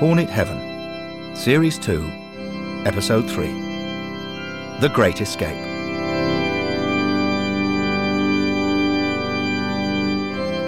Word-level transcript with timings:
Hornet 0.00 0.30
Heaven, 0.30 1.36
Series 1.36 1.78
2, 1.78 2.02
Episode 2.86 3.28
3 3.28 3.48
The 4.80 4.90
Great 4.94 5.20
Escape. 5.20 5.54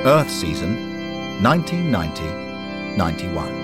Earth 0.05 0.29
Season 0.29 1.43
1990 1.43 2.99
91. 2.99 3.62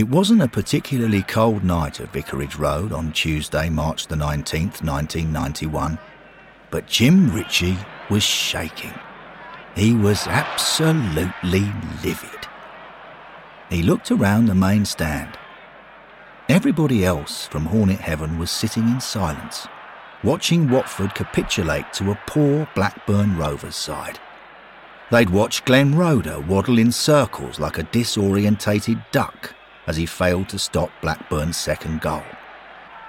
It 0.00 0.08
wasn't 0.08 0.40
a 0.40 0.48
particularly 0.48 1.20
cold 1.24 1.62
night 1.62 2.00
at 2.00 2.10
Vicarage 2.10 2.56
Road 2.56 2.90
on 2.90 3.12
Tuesday, 3.12 3.68
March 3.68 4.06
the 4.06 4.14
19th, 4.14 4.82
1991, 4.82 5.98
but 6.70 6.86
Jim 6.86 7.30
Ritchie 7.30 7.76
was 8.08 8.22
shaking. 8.22 8.94
He 9.76 9.92
was 9.92 10.26
absolutely 10.26 11.70
livid. 12.02 12.48
He 13.68 13.82
looked 13.82 14.10
around 14.10 14.46
the 14.46 14.54
main 14.54 14.86
stand. 14.86 15.36
Everybody 16.48 17.04
else 17.04 17.46
from 17.48 17.66
Hornet 17.66 18.00
Heaven 18.00 18.38
was 18.38 18.50
sitting 18.50 18.88
in 18.88 19.02
silence, 19.02 19.68
watching 20.24 20.70
Watford 20.70 21.14
capitulate 21.14 21.92
to 21.92 22.10
a 22.10 22.20
poor 22.26 22.66
Blackburn 22.74 23.36
Rovers 23.36 23.76
side. 23.76 24.18
They'd 25.10 25.28
watched 25.28 25.66
Glenn 25.66 25.94
Roeder 25.94 26.40
waddle 26.40 26.78
in 26.78 26.90
circles 26.90 27.60
like 27.60 27.76
a 27.76 27.84
disorientated 27.84 29.04
duck 29.12 29.54
as 29.90 29.96
he 29.96 30.06
failed 30.06 30.48
to 30.48 30.56
stop 30.56 30.88
Blackburn's 31.02 31.56
second 31.56 32.00
goal. 32.00 32.22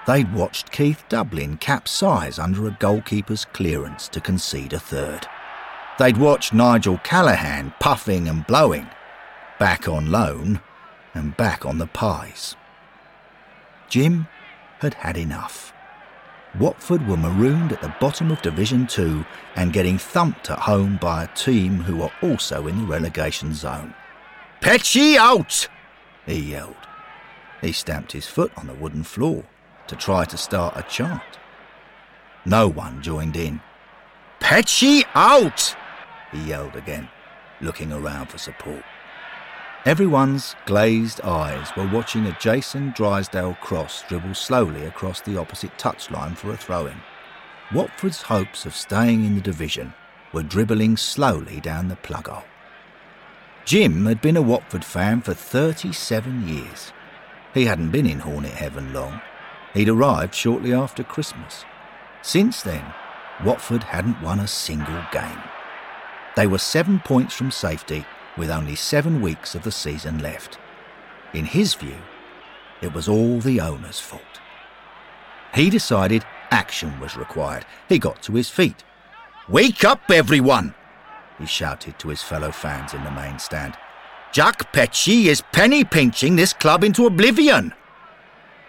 They'd 0.04 0.34
watched 0.34 0.72
Keith 0.72 1.04
Dublin 1.08 1.58
capsize 1.58 2.40
under 2.40 2.66
a 2.66 2.76
goalkeeper's 2.80 3.44
clearance 3.44 4.08
to 4.08 4.20
concede 4.20 4.72
a 4.72 4.80
third. 4.80 5.28
They'd 6.00 6.16
watched 6.16 6.52
Nigel 6.52 6.98
Callaghan 7.04 7.72
puffing 7.78 8.26
and 8.26 8.44
blowing, 8.48 8.88
back 9.60 9.86
on 9.86 10.10
loan 10.10 10.60
and 11.14 11.36
back 11.36 11.64
on 11.64 11.78
the 11.78 11.86
pies. 11.86 12.56
Jim 13.88 14.26
had 14.80 14.94
had 14.94 15.16
enough. 15.16 15.72
Watford 16.58 17.06
were 17.06 17.16
marooned 17.16 17.72
at 17.72 17.80
the 17.80 17.94
bottom 18.00 18.32
of 18.32 18.42
Division 18.42 18.88
2 18.88 19.24
and 19.54 19.72
getting 19.72 19.98
thumped 19.98 20.50
at 20.50 20.58
home 20.58 20.98
by 21.00 21.22
a 21.22 21.34
team 21.36 21.76
who 21.76 21.98
were 21.98 22.12
also 22.22 22.66
in 22.66 22.76
the 22.78 22.86
relegation 22.86 23.54
zone. 23.54 23.94
Petchey 24.60 25.16
out! 25.16 25.68
He 26.26 26.38
yelled. 26.38 26.76
He 27.60 27.72
stamped 27.72 28.12
his 28.12 28.26
foot 28.26 28.52
on 28.56 28.66
the 28.66 28.74
wooden 28.74 29.04
floor 29.04 29.44
to 29.86 29.96
try 29.96 30.24
to 30.24 30.36
start 30.36 30.76
a 30.76 30.82
chant. 30.82 31.22
No 32.44 32.68
one 32.68 33.02
joined 33.02 33.36
in. 33.36 33.60
Petchey 34.40 35.04
out! 35.14 35.76
he 36.32 36.42
yelled 36.42 36.74
again, 36.74 37.08
looking 37.60 37.92
around 37.92 38.26
for 38.26 38.38
support. 38.38 38.82
Everyone's 39.84 40.54
glazed 40.66 41.20
eyes 41.22 41.68
were 41.76 41.88
watching 41.88 42.26
a 42.26 42.36
Jason 42.40 42.92
Drysdale 42.96 43.56
cross 43.60 44.04
dribble 44.08 44.34
slowly 44.34 44.84
across 44.84 45.20
the 45.20 45.36
opposite 45.36 45.76
touchline 45.76 46.36
for 46.36 46.52
a 46.52 46.56
throw 46.56 46.86
in. 46.86 46.96
Watford's 47.72 48.22
hopes 48.22 48.64
of 48.66 48.76
staying 48.76 49.24
in 49.24 49.34
the 49.34 49.40
division 49.40 49.92
were 50.32 50.42
dribbling 50.42 50.96
slowly 50.96 51.60
down 51.60 51.88
the 51.88 51.96
plug 51.96 52.28
hole. 52.28 52.44
Jim 53.64 54.06
had 54.06 54.20
been 54.20 54.36
a 54.36 54.42
Watford 54.42 54.84
fan 54.84 55.20
for 55.20 55.34
37 55.34 56.48
years. 56.48 56.92
He 57.54 57.64
hadn't 57.66 57.90
been 57.90 58.06
in 58.06 58.20
Hornet 58.20 58.52
Heaven 58.52 58.92
long. 58.92 59.20
He'd 59.72 59.88
arrived 59.88 60.34
shortly 60.34 60.74
after 60.74 61.04
Christmas. 61.04 61.64
Since 62.22 62.62
then, 62.62 62.84
Watford 63.44 63.84
hadn't 63.84 64.20
won 64.20 64.40
a 64.40 64.48
single 64.48 65.02
game. 65.12 65.42
They 66.34 66.46
were 66.46 66.58
seven 66.58 67.00
points 67.00 67.34
from 67.34 67.50
safety 67.50 68.04
with 68.36 68.50
only 68.50 68.74
seven 68.74 69.20
weeks 69.20 69.54
of 69.54 69.62
the 69.62 69.72
season 69.72 70.18
left. 70.18 70.58
In 71.32 71.44
his 71.44 71.74
view, 71.74 71.96
it 72.80 72.92
was 72.92 73.08
all 73.08 73.38
the 73.38 73.60
owner's 73.60 74.00
fault. 74.00 74.22
He 75.54 75.70
decided 75.70 76.24
action 76.50 76.98
was 76.98 77.16
required. 77.16 77.64
He 77.88 77.98
got 77.98 78.22
to 78.22 78.32
his 78.32 78.48
feet. 78.48 78.82
Wake 79.48 79.84
up, 79.84 80.10
everyone! 80.10 80.74
He 81.42 81.48
shouted 81.48 81.98
to 81.98 82.08
his 82.08 82.22
fellow 82.22 82.52
fans 82.52 82.94
in 82.94 83.02
the 83.02 83.10
main 83.10 83.40
stand. 83.40 83.76
Jack 84.30 84.72
Petchey 84.72 85.24
is 85.24 85.42
penny 85.50 85.82
pinching 85.82 86.36
this 86.36 86.52
club 86.52 86.84
into 86.84 87.04
oblivion. 87.04 87.74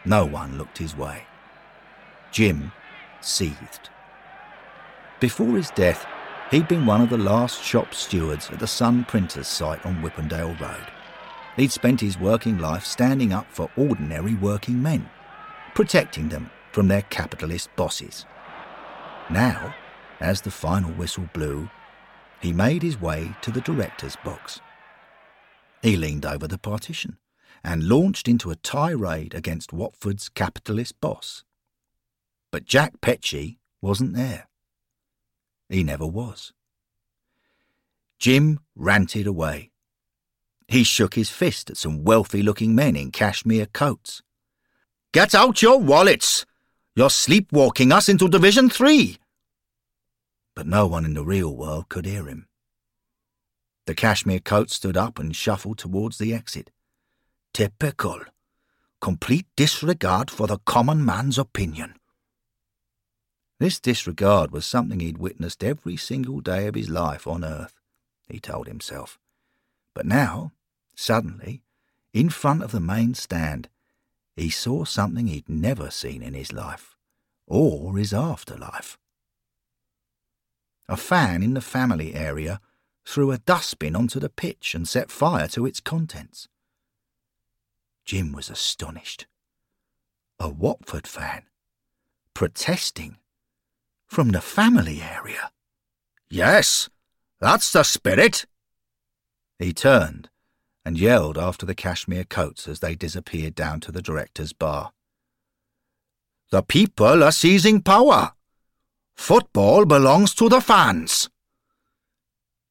No 0.06 0.25
one 0.25 0.57
looked 0.57 0.79
his 0.79 0.97
way. 0.97 1.28
Jim 2.31 2.72
seethed. 3.22 3.91
Before 5.19 5.56
his 5.56 5.69
death, 5.69 6.07
he'd 6.50 6.67
been 6.67 6.88
one 6.88 7.01
of 7.01 7.12
the 7.12 7.17
last 7.19 7.63
shop 7.63 7.94
stewards 7.94 8.50
at 8.50 8.57
the 8.57 8.66
Sun 8.66 9.06
Printers 9.06 9.47
site 9.47 9.85
on 9.85 10.01
Whippendell 10.01 10.59
Road. 10.59 10.88
He'd 11.56 11.72
spent 11.72 12.01
his 12.01 12.17
working 12.17 12.57
life 12.57 12.88
standing 12.88 13.31
up 13.31 13.45
for 13.51 13.69
ordinary 13.78 14.33
working 14.33 14.81
men, 14.81 15.12
protecting 15.75 16.29
them 16.29 16.50
from 16.72 16.88
their 16.88 17.03
capitalist 17.03 17.69
bosses. 17.75 18.25
Now, 19.29 19.75
as 20.19 20.41
the 20.41 20.50
final 20.50 20.89
whistle 20.94 21.29
blew 21.33 21.69
he 22.44 22.52
made 22.52 22.84
his 22.84 23.00
way 23.00 23.34
to 23.42 23.52
the 23.52 23.62
director's 23.62 24.18
box. 24.18 24.59
He 25.81 25.96
leaned 25.96 26.26
over 26.26 26.46
the 26.46 26.58
partition 26.58 27.18
and 27.64 27.88
launched 27.88 28.28
into 28.28 28.52
a 28.52 28.58
tirade 28.58 29.34
against 29.34 29.72
Watford's 29.72 30.28
capitalist 30.28 31.00
boss. 31.00 31.46
But 32.52 32.66
Jack 32.66 33.00
Petchey 33.00 33.59
wasn't 33.81 34.14
there. 34.14 34.50
He 35.70 35.84
never 35.86 36.06
was. 36.06 36.52
Jim 38.20 38.60
ranted 38.75 39.25
away. 39.25 39.72
He 40.68 40.84
shook 40.84 41.14
his 41.14 41.30
fist 41.30 41.70
at 41.70 41.78
some 41.78 42.04
wealthy 42.04 42.44
looking 42.44 42.75
men 42.75 42.98
in 42.98 43.12
cashmere 43.12 43.68
coats. 43.68 44.22
Get 45.14 45.34
out 45.34 45.62
your 45.62 45.80
wallets! 45.80 46.46
You're 46.94 47.10
sleepwalking 47.10 47.94
us 47.94 48.10
into 48.10 48.28
Division 48.28 48.70
Three 48.70 49.18
but 50.56 50.68
no 50.68 50.88
one 50.88 51.06
in 51.06 51.14
the 51.14 51.25
real 51.25 51.56
world 51.56 51.90
could 51.90 52.06
hear 52.06 52.25
him. 52.25 52.47
The 53.86 53.96
cashmere 53.96 54.40
coat 54.40 54.69
stood 54.69 54.96
up 54.96 55.19
and 55.19 55.36
shuffled 55.36 55.78
towards 55.78 56.18
the 56.18 56.34
exit. 56.34 56.72
Typical. 57.53 58.22
Complete 59.02 59.47
disregard 59.56 60.31
for 60.31 60.47
the 60.47 60.59
common 60.59 61.03
man's 61.03 61.38
opinion. 61.38 61.96
This 63.59 63.80
disregard 63.80 64.52
was 64.52 64.66
something 64.66 65.00
he'd 65.00 65.18
witnessed 65.18 65.63
every 65.63 65.97
single 65.97 66.40
day 66.40 66.68
of 66.68 66.75
his 66.75 66.90
life 66.90 67.28
on 67.28 67.44
earth, 67.44 67.80
he 68.28 68.40
told 68.40 68.68
himself. 68.68 69.19
But 69.94 70.06
now, 70.06 70.52
suddenly, 70.96 71.63
in 72.13 72.30
front 72.30 72.63
of 72.63 72.72
the 72.72 72.80
main 72.80 73.13
stand, 73.13 73.69
he 74.36 74.50
saw 74.50 74.86
something 74.86 75.28
he'd 75.28 75.50
never 75.50 75.92
seen 75.92 76.24
in 76.24 76.34
his 76.34 76.52
life, 76.52 76.96
or 77.46 77.97
his 77.97 78.13
afterlife. 78.13 78.97
A 80.88 80.97
fan 80.97 81.41
in 81.41 81.53
the 81.53 81.61
family 81.61 82.13
area 82.13 82.59
threw 83.05 83.31
a 83.31 83.38
dustbin 83.38 83.95
onto 83.95 84.19
the 84.19 84.29
pitch 84.29 84.75
and 84.75 84.88
set 84.88 85.11
fire 85.11 85.47
to 85.49 85.66
its 85.66 85.79
contents. 85.79 86.47
Jim 88.05 88.31
was 88.33 88.49
astonished. 88.49 89.27
A 90.39 90.49
Watford 90.49 91.07
fan, 91.07 91.44
protesting 92.33 93.17
from 94.05 94.29
the 94.29 94.41
family 94.41 95.01
area. 95.01 95.51
Yes, 96.29 96.89
that's 97.39 97.71
the 97.71 97.83
spirit. 97.83 98.45
He 99.59 99.73
turned 99.73 100.29
and 100.85 100.97
yelled 100.97 101.38
after 101.38 101.65
the 101.65 101.75
cashmere 101.75 102.25
coats 102.25 102.68
as 102.68 102.79
they 102.79 102.95
disappeared 102.95 103.56
down 103.56 103.79
to 103.81 103.91
the 103.91 104.01
director's 104.01 104.51
bar. 104.51 104.91
The 106.51 106.62
people 106.62 107.24
are 107.24 107.31
seizing 107.31 107.81
power. 107.81 108.33
Football 109.15 109.86
belongs 109.86 110.33
to 110.36 110.50
the 110.50 110.62
fans. 110.62 111.30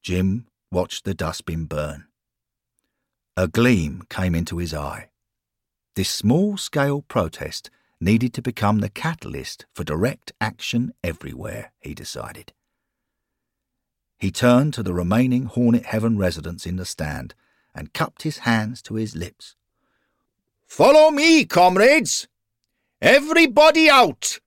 Jim 0.01 0.47
watched 0.71 1.05
the 1.05 1.13
dustbin 1.13 1.65
burn. 1.65 2.05
A 3.35 3.47
gleam 3.47 4.03
came 4.09 4.35
into 4.35 4.57
his 4.57 4.73
eye. 4.73 5.09
This 5.95 6.09
small 6.09 6.57
scale 6.57 7.01
protest 7.01 7.69
needed 7.99 8.33
to 8.33 8.41
become 8.41 8.79
the 8.79 8.89
catalyst 8.89 9.65
for 9.73 9.83
direct 9.83 10.31
action 10.41 10.93
everywhere, 11.03 11.71
he 11.79 11.93
decided. 11.93 12.53
He 14.17 14.31
turned 14.31 14.73
to 14.75 14.83
the 14.83 14.93
remaining 14.93 15.45
Hornet 15.45 15.85
Heaven 15.85 16.17
residents 16.17 16.65
in 16.65 16.75
the 16.75 16.85
stand 16.85 17.33
and 17.73 17.93
cupped 17.93 18.23
his 18.23 18.39
hands 18.39 18.81
to 18.83 18.95
his 18.95 19.15
lips. 19.15 19.55
Follow 20.67 21.11
me, 21.11 21.45
comrades! 21.45 22.27
Everybody 23.01 23.89
out! 23.89 24.39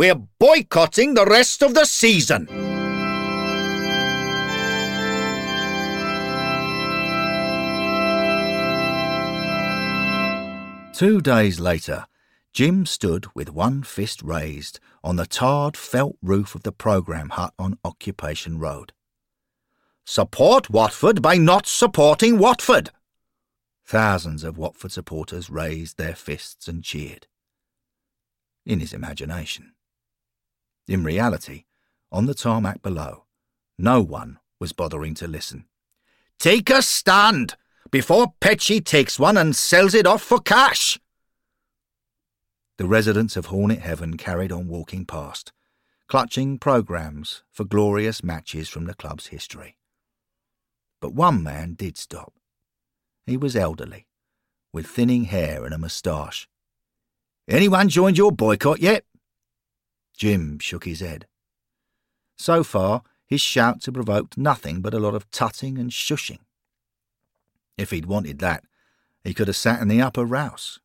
We're 0.00 0.14
boycotting 0.14 1.12
the 1.12 1.26
rest 1.26 1.62
of 1.62 1.74
the 1.74 1.84
season. 1.84 2.46
Two 10.94 11.20
days 11.20 11.60
later, 11.60 12.06
Jim 12.54 12.86
stood 12.86 13.26
with 13.34 13.52
one 13.52 13.82
fist 13.82 14.22
raised 14.22 14.80
on 15.04 15.16
the 15.16 15.26
tarred 15.26 15.76
felt 15.76 16.16
roof 16.22 16.54
of 16.54 16.62
the 16.62 16.72
programme 16.72 17.28
hut 17.28 17.52
on 17.58 17.76
Occupation 17.84 18.58
Road. 18.58 18.94
Support 20.06 20.70
Watford 20.70 21.20
by 21.20 21.36
not 21.36 21.66
supporting 21.66 22.38
Watford! 22.38 22.88
Thousands 23.84 24.44
of 24.44 24.56
Watford 24.56 24.92
supporters 24.92 25.50
raised 25.50 25.98
their 25.98 26.14
fists 26.14 26.68
and 26.68 26.82
cheered. 26.82 27.26
In 28.64 28.80
his 28.80 28.94
imagination. 28.94 29.74
In 30.90 31.04
reality, 31.04 31.66
on 32.10 32.26
the 32.26 32.34
tarmac 32.34 32.82
below, 32.82 33.22
no 33.78 34.02
one 34.02 34.40
was 34.58 34.72
bothering 34.72 35.14
to 35.14 35.28
listen. 35.28 35.66
Take 36.40 36.68
a 36.68 36.82
stand 36.82 37.54
before 37.92 38.34
Petchey 38.40 38.84
takes 38.84 39.16
one 39.16 39.36
and 39.36 39.54
sells 39.54 39.94
it 39.94 40.04
off 40.04 40.20
for 40.20 40.40
cash! 40.40 40.98
The 42.76 42.88
residents 42.88 43.36
of 43.36 43.46
Hornet 43.46 43.78
Heaven 43.78 44.16
carried 44.16 44.50
on 44.50 44.66
walking 44.66 45.06
past, 45.06 45.52
clutching 46.08 46.58
programmes 46.58 47.44
for 47.52 47.62
glorious 47.62 48.24
matches 48.24 48.68
from 48.68 48.86
the 48.86 48.94
club's 48.94 49.28
history. 49.28 49.76
But 51.00 51.14
one 51.14 51.40
man 51.40 51.74
did 51.74 51.98
stop. 51.98 52.32
He 53.26 53.36
was 53.36 53.54
elderly, 53.54 54.08
with 54.72 54.88
thinning 54.88 55.26
hair 55.26 55.64
and 55.64 55.72
a 55.72 55.78
moustache. 55.78 56.48
Anyone 57.46 57.90
joined 57.90 58.18
your 58.18 58.32
boycott 58.32 58.80
yet? 58.80 59.04
Jim 60.20 60.58
shook 60.58 60.84
his 60.84 61.00
head. 61.00 61.26
So 62.36 62.62
far, 62.62 63.02
his 63.26 63.40
shouts 63.40 63.86
had 63.86 63.94
provoked 63.94 64.36
nothing 64.36 64.82
but 64.82 64.92
a 64.92 64.98
lot 64.98 65.14
of 65.14 65.30
tutting 65.30 65.78
and 65.78 65.90
shushing. 65.90 66.40
If 67.78 67.90
he'd 67.90 68.04
wanted 68.04 68.38
that, 68.40 68.64
he 69.24 69.32
could 69.32 69.48
have 69.48 69.56
sat 69.56 69.80
in 69.80 69.88
the 69.88 70.02
upper 70.02 70.26
Rous. 70.26 70.78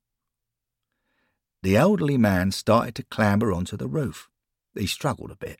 The 1.63 1.75
elderly 1.75 2.17
man 2.17 2.53
started 2.53 2.95
to 2.95 3.03
clamber 3.03 3.51
onto 3.51 3.75
the 3.75 3.89
roof. 3.89 4.29
He 4.73 4.87
struggled 4.87 5.31
a 5.31 5.35
bit. 5.35 5.59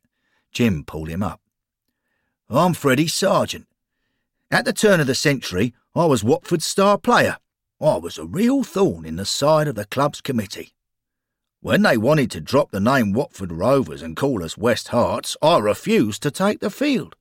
Jim 0.54 0.86
pulled 0.86 1.10
him 1.10 1.22
up. 1.22 1.42
I'm 2.50 2.76
Freddie 2.76 3.08
Sargent. 3.08 3.68
At 4.50 4.64
the 4.64 4.72
turn 4.72 5.02
of 5.02 5.08
the 5.08 5.16
century, 5.16 5.74
I 5.94 6.06
was 6.06 6.24
Watford's 6.24 6.64
star 6.64 6.98
player. 6.98 7.40
I 7.82 7.98
was 7.98 8.18
a 8.18 8.26
real 8.26 8.64
thorn 8.64 9.06
in 9.06 9.18
the 9.18 9.26
side 9.26 9.68
of 9.68 9.76
the 9.76 9.84
club's 9.84 10.22
committee. 10.22 10.75
When 11.66 11.82
they 11.82 11.98
wanted 11.98 12.30
to 12.30 12.42
drop 12.42 12.70
the 12.70 12.80
name 12.80 13.12
Watford 13.12 13.52
Rovers 13.52 14.04
and 14.04 14.16
call 14.16 14.44
us 14.44 14.56
West 14.56 14.90
Herts, 14.90 15.36
I 15.42 15.58
refused 15.58 16.22
to 16.22 16.30
take 16.30 16.60
the 16.60 16.70
field. 16.70 17.16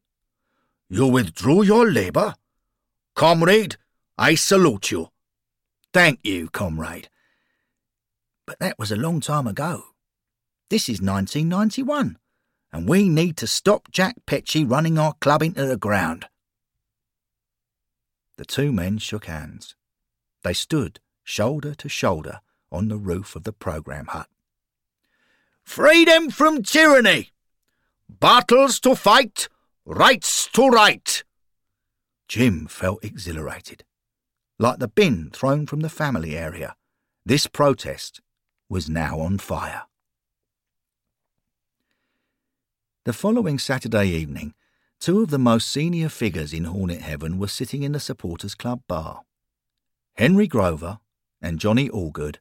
You 0.90 1.06
withdrew 1.06 1.62
your 1.62 1.90
labour? 1.90 2.34
Comrade, 3.14 3.76
I 4.18 4.34
salute 4.34 4.90
you. 4.90 5.08
Thank 5.94 6.20
you, 6.24 6.50
comrade. 6.50 7.08
But 8.46 8.58
that 8.58 8.78
was 8.78 8.92
a 8.92 8.96
long 8.96 9.22
time 9.22 9.46
ago. 9.46 9.82
This 10.68 10.90
is 10.90 11.00
1991, 11.00 12.18
and 12.70 12.86
we 12.86 13.08
need 13.08 13.38
to 13.38 13.46
stop 13.46 13.90
Jack 13.90 14.16
Petchey 14.26 14.70
running 14.70 14.98
our 14.98 15.14
club 15.22 15.42
into 15.42 15.64
the 15.64 15.78
ground. 15.78 16.26
The 18.36 18.44
two 18.44 18.72
men 18.72 18.98
shook 18.98 19.24
hands. 19.24 19.74
They 20.42 20.52
stood 20.52 21.00
shoulder 21.22 21.74
to 21.76 21.88
shoulder 21.88 22.40
on 22.70 22.88
the 22.88 22.98
roof 22.98 23.36
of 23.36 23.44
the 23.44 23.52
programme 23.54 24.08
hut. 24.08 24.28
Freedom 25.64 26.30
from 26.30 26.62
tyranny! 26.62 27.30
Battles 28.08 28.78
to 28.80 28.94
fight, 28.94 29.48
rights 29.84 30.48
to 30.52 30.68
right! 30.68 31.24
Jim 32.28 32.66
felt 32.66 33.02
exhilarated. 33.02 33.82
Like 34.58 34.78
the 34.78 34.88
bin 34.88 35.30
thrown 35.30 35.66
from 35.66 35.80
the 35.80 35.88
family 35.88 36.36
area, 36.36 36.76
this 37.26 37.48
protest 37.48 38.20
was 38.68 38.88
now 38.88 39.18
on 39.18 39.38
fire. 39.38 39.82
The 43.04 43.12
following 43.12 43.58
Saturday 43.58 44.08
evening, 44.08 44.54
two 45.00 45.22
of 45.22 45.30
the 45.30 45.38
most 45.38 45.68
senior 45.70 46.08
figures 46.08 46.52
in 46.52 46.64
Hornet 46.64 47.00
Heaven 47.00 47.38
were 47.38 47.48
sitting 47.48 47.82
in 47.82 47.92
the 47.92 48.00
Supporters 48.00 48.54
Club 48.54 48.82
bar. 48.86 49.22
Henry 50.14 50.46
Grover 50.46 51.00
and 51.42 51.58
Johnny 51.58 51.88
Allgood 51.88 52.36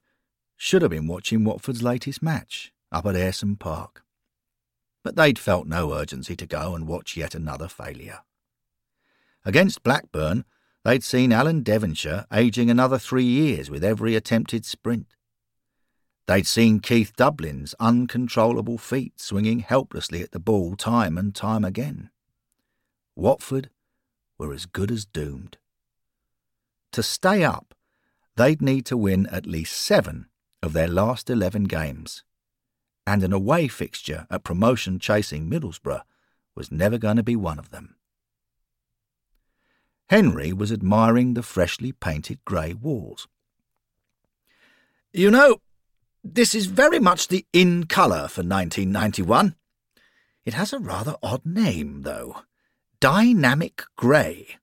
should 0.56 0.82
have 0.84 0.92
been 0.92 1.08
watching 1.08 1.44
Watford's 1.44 1.82
latest 1.82 2.22
match 2.22 2.73
up 2.94 3.06
at 3.06 3.16
Ayresome 3.16 3.60
Park. 3.60 4.04
But 5.04 5.16
they'd 5.16 5.40
felt 5.40 5.68
no 5.68 5.94
urgency 5.94 6.36
to 6.36 6.46
go 6.46 6.76
and 6.76 6.88
watch 6.88 7.18
yet 7.18 7.36
another 7.36 7.68
failure. 7.68 8.20
Against 9.44 9.84
Blackburn, 9.84 10.46
they'd 10.86 11.04
seen 11.04 11.34
Alan 11.34 11.62
Devonshire 11.64 12.26
aging 12.32 12.70
another 12.70 12.98
three 12.98 13.26
years 13.26 13.70
with 13.70 13.84
every 13.84 14.16
attempted 14.16 14.66
sprint. 14.66 15.08
They'd 16.26 16.48
seen 16.48 16.80
Keith 16.80 17.14
Dublin's 17.18 17.76
uncontrollable 17.80 18.78
feet 18.78 19.20
swinging 19.20 19.60
helplessly 19.60 20.22
at 20.22 20.32
the 20.32 20.40
ball 20.40 20.76
time 20.78 21.18
and 21.18 21.36
time 21.36 21.66
again. 21.66 22.10
Watford 23.16 23.70
were 24.38 24.54
as 24.54 24.66
good 24.66 24.90
as 24.90 25.06
doomed. 25.06 25.58
To 26.94 27.04
stay 27.04 27.44
up, 27.44 27.76
they'd 28.36 28.62
need 28.62 28.86
to 28.86 28.98
win 28.98 29.28
at 29.28 29.46
least 29.46 29.78
seven 29.78 30.28
of 30.62 30.74
their 30.74 30.88
last 30.88 31.30
11 31.30 31.66
games, 31.66 32.24
and 33.06 33.24
an 33.24 33.34
away 33.34 33.68
fixture 33.68 34.28
at 34.30 34.44
promotion 34.44 35.00
chasing 35.00 35.50
Middlesbrough 35.50 36.04
was 36.56 36.72
never 36.72 36.98
going 36.98 37.18
to 37.18 37.24
be 37.24 37.36
one 37.36 37.60
of 37.60 37.72
them. 37.72 37.96
Henry 40.10 40.54
was 40.54 40.72
admiring 40.72 41.34
the 41.34 41.44
freshly 41.44 41.92
painted 41.92 42.44
grey 42.46 42.74
walls. 42.74 43.28
You 45.12 45.32
know, 45.32 45.58
this 46.24 46.56
is 46.56 46.68
very 46.68 47.00
much 47.00 47.28
the 47.28 47.46
in 47.54 47.86
colour 47.86 48.28
for 48.28 48.42
1991. 48.42 49.56
It 50.46 50.54
has 50.54 50.74
a 50.74 50.80
rather 50.80 51.16
odd 51.24 51.46
name, 51.46 52.02
though. 52.04 52.38
Dynamic 53.00 53.84
Grey. 53.96 54.58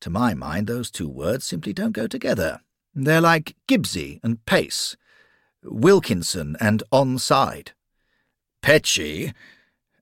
To 0.00 0.10
my 0.10 0.34
mind, 0.34 0.66
those 0.66 0.90
two 0.90 1.08
words 1.08 1.44
simply 1.44 1.72
don't 1.72 1.92
go 1.92 2.06
together. 2.06 2.60
They're 2.94 3.20
like 3.20 3.56
Gibbsy 3.66 4.20
and 4.22 4.44
Pace, 4.46 4.96
Wilkinson 5.70 6.56
and 6.60 6.82
Onside, 6.92 7.70
Petchey 8.62 9.34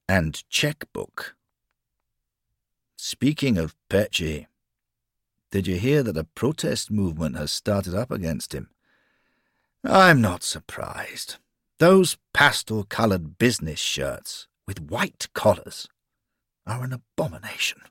and 0.09 0.43
Checkbook. 0.49 1.37
Speaking 2.97 3.59
of 3.59 3.75
Petchey, 3.91 4.47
did 5.51 5.67
you 5.67 5.79
hear 5.79 6.03
that 6.03 6.17
a 6.17 6.25
protest 6.25 6.91
movement 6.91 7.37
has 7.37 7.53
started 7.53 7.95
up 7.95 8.11
against 8.11 8.55
him? 8.55 8.69
I'm 9.85 10.21
not 10.21 10.43
surprised. 10.43 11.37
Those 11.79 12.17
pastel 12.33 12.85
coloured 12.85 13.39
business 13.39 13.79
shirts 13.79 14.49
with 14.67 14.81
white 14.81 15.29
collars 15.35 15.89
are 16.67 16.83
an 16.83 16.93
abomination. 16.93 17.83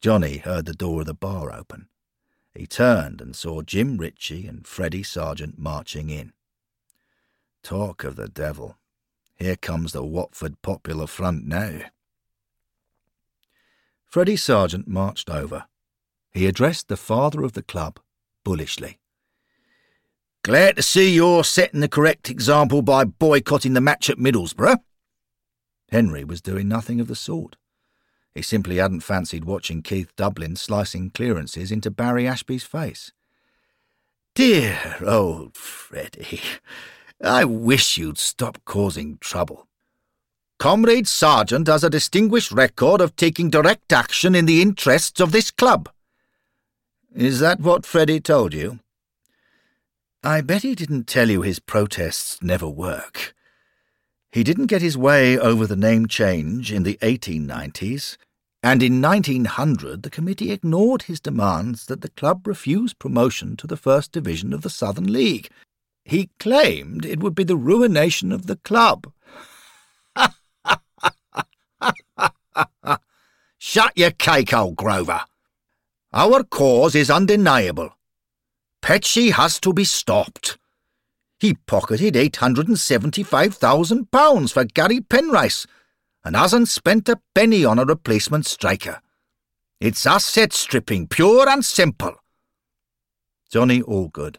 Johnny 0.00 0.38
heard 0.38 0.66
the 0.66 0.72
door 0.72 1.00
of 1.00 1.06
the 1.06 1.14
bar 1.14 1.52
open. 1.54 1.88
He 2.54 2.66
turned 2.66 3.20
and 3.20 3.34
saw 3.34 3.62
Jim 3.62 3.96
Ritchie 3.96 4.46
and 4.46 4.66
Freddie 4.66 5.02
Sargent 5.02 5.58
marching 5.58 6.10
in. 6.10 6.32
Talk 7.62 8.04
of 8.04 8.16
the 8.16 8.28
devil. 8.28 8.76
Here 9.36 9.56
comes 9.56 9.92
the 9.92 10.04
Watford 10.04 10.60
Popular 10.60 11.06
Front 11.06 11.46
now. 11.46 11.80
Freddie 14.04 14.36
Sargent 14.36 14.88
marched 14.88 15.30
over. 15.30 15.66
He 16.32 16.46
addressed 16.46 16.88
the 16.88 16.96
father 16.96 17.42
of 17.42 17.52
the 17.52 17.62
club 17.62 18.00
bullishly. 18.44 18.98
Glad 20.42 20.76
to 20.76 20.82
see 20.82 21.14
you're 21.14 21.44
setting 21.44 21.80
the 21.80 21.88
correct 21.88 22.30
example 22.30 22.82
by 22.82 23.04
boycotting 23.04 23.74
the 23.74 23.80
match 23.80 24.08
at 24.08 24.18
Middlesbrough. 24.18 24.78
Henry 25.90 26.24
was 26.24 26.40
doing 26.40 26.66
nothing 26.66 27.00
of 27.00 27.08
the 27.08 27.16
sort. 27.16 27.56
He 28.34 28.42
simply 28.42 28.76
hadn't 28.76 29.00
fancied 29.00 29.44
watching 29.44 29.82
Keith 29.82 30.14
Dublin 30.16 30.56
slicing 30.56 31.10
clearances 31.10 31.72
into 31.72 31.90
Barry 31.90 32.26
Ashby's 32.26 32.64
face. 32.64 33.12
Dear 34.34 34.96
old 35.04 35.56
Freddie, 35.56 36.40
I 37.22 37.44
wish 37.44 37.98
you'd 37.98 38.18
stop 38.18 38.58
causing 38.64 39.18
trouble. 39.20 39.66
Comrade 40.58 41.08
Sargent 41.08 41.66
has 41.66 41.82
a 41.82 41.90
distinguished 41.90 42.52
record 42.52 43.00
of 43.00 43.16
taking 43.16 43.50
direct 43.50 43.92
action 43.92 44.34
in 44.34 44.46
the 44.46 44.62
interests 44.62 45.20
of 45.20 45.32
this 45.32 45.50
club. 45.50 45.88
Is 47.14 47.40
that 47.40 47.60
what 47.60 47.86
Freddie 47.86 48.20
told 48.20 48.54
you? 48.54 48.78
I 50.22 50.42
bet 50.42 50.62
he 50.62 50.74
didn't 50.74 51.06
tell 51.06 51.30
you 51.30 51.42
his 51.42 51.58
protests 51.58 52.38
never 52.42 52.68
work. 52.68 53.34
He 54.32 54.44
didn't 54.44 54.66
get 54.66 54.80
his 54.80 54.96
way 54.96 55.36
over 55.36 55.66
the 55.66 55.74
name 55.74 56.06
change 56.06 56.72
in 56.72 56.84
the 56.84 56.96
1890s, 57.02 58.16
and 58.62 58.80
in 58.82 59.02
1900 59.02 60.04
the 60.04 60.10
committee 60.10 60.52
ignored 60.52 61.02
his 61.02 61.18
demands 61.18 61.86
that 61.86 62.00
the 62.00 62.10
club 62.10 62.46
refuse 62.46 62.94
promotion 62.94 63.56
to 63.56 63.66
the 63.66 63.76
First 63.76 64.12
Division 64.12 64.52
of 64.52 64.62
the 64.62 64.70
Southern 64.70 65.12
League. 65.12 65.48
He 66.04 66.30
claimed 66.38 67.04
it 67.04 67.20
would 67.20 67.34
be 67.34 67.42
the 67.42 67.56
ruination 67.56 68.30
of 68.30 68.46
the 68.46 68.56
club. 68.56 69.12
Shut 73.58 73.92
your 73.96 74.12
cake, 74.12 74.54
old 74.54 74.76
Grover. 74.76 75.22
Our 76.12 76.44
cause 76.44 76.94
is 76.94 77.10
undeniable. 77.10 77.96
Petchey 78.80 79.32
has 79.32 79.58
to 79.60 79.72
be 79.72 79.84
stopped. 79.84 80.56
He 81.40 81.54
pocketed 81.54 82.14
£875,000 82.14 84.52
for 84.52 84.64
Gary 84.64 85.00
Penrice 85.00 85.66
and 86.22 86.36
hasn't 86.36 86.68
spent 86.68 87.08
a 87.08 87.18
penny 87.34 87.64
on 87.64 87.78
a 87.78 87.86
replacement 87.86 88.44
striker. 88.44 89.00
It's 89.80 90.06
asset 90.06 90.52
stripping, 90.52 91.08
pure 91.08 91.48
and 91.48 91.64
simple. 91.64 92.16
Johnny 93.50 93.80
Allgood 93.80 94.36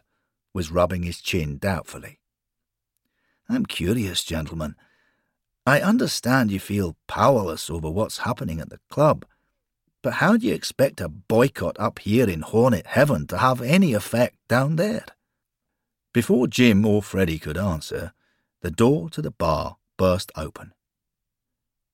was 0.54 0.70
rubbing 0.70 1.02
his 1.02 1.20
chin 1.20 1.58
doubtfully. 1.58 2.20
I'm 3.48 3.66
curious, 3.66 4.22
gentlemen. 4.22 4.76
I 5.66 5.80
understand 5.80 6.52
you 6.52 6.60
feel 6.60 6.96
powerless 7.08 7.68
over 7.68 7.90
what's 7.90 8.18
happening 8.18 8.60
at 8.60 8.70
the 8.70 8.78
club, 8.88 9.24
but 10.02 10.12
how 10.14 10.36
do 10.36 10.46
you 10.46 10.54
expect 10.54 11.00
a 11.00 11.08
boycott 11.08 11.76
up 11.80 11.98
here 11.98 12.30
in 12.30 12.42
Hornet 12.42 12.86
Heaven 12.86 13.26
to 13.26 13.38
have 13.38 13.60
any 13.60 13.92
effect 13.92 14.36
down 14.48 14.76
there? 14.76 15.04
Before 16.12 16.46
Jim 16.46 16.84
or 16.84 17.02
Freddie 17.02 17.38
could 17.38 17.56
answer, 17.56 18.12
the 18.60 18.70
door 18.70 19.08
to 19.10 19.22
the 19.22 19.30
bar 19.30 19.78
burst 19.96 20.30
open. 20.36 20.72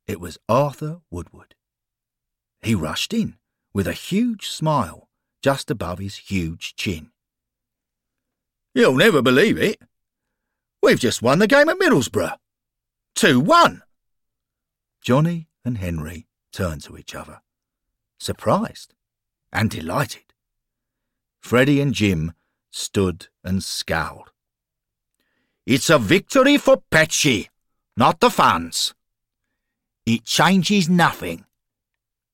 It 0.08 0.20
was 0.20 0.38
Arthur 0.48 1.00
Woodward. 1.10 1.54
He 2.60 2.74
rushed 2.74 3.14
in 3.14 3.36
with 3.72 3.86
a 3.86 3.92
huge 3.92 4.48
smile 4.48 5.08
just 5.40 5.70
above 5.70 6.00
his 6.00 6.16
huge 6.16 6.74
chin. 6.74 7.10
You'll 8.74 8.96
never 8.96 9.22
believe 9.22 9.56
it. 9.56 9.80
We've 10.82 10.98
just 10.98 11.22
won 11.22 11.38
the 11.38 11.46
game 11.46 11.68
at 11.68 11.78
Middlesbrough. 11.78 12.36
2 13.14 13.40
1. 13.40 13.82
Johnny 15.00 15.48
and 15.64 15.78
Henry 15.78 16.26
turned 16.52 16.82
to 16.84 16.96
each 16.96 17.14
other, 17.14 17.40
surprised 18.18 18.94
and 19.52 19.70
delighted. 19.70 20.32
Freddie 21.40 21.80
and 21.80 21.94
Jim 21.94 22.32
stood 22.78 23.28
and 23.44 23.62
scowled. 23.62 24.30
It's 25.66 25.90
a 25.90 25.98
victory 25.98 26.56
for 26.56 26.82
Petchey, 26.90 27.48
not 27.96 28.20
the 28.20 28.30
fans. 28.30 28.94
It 30.06 30.24
changes 30.24 30.88
nothing. 30.88 31.44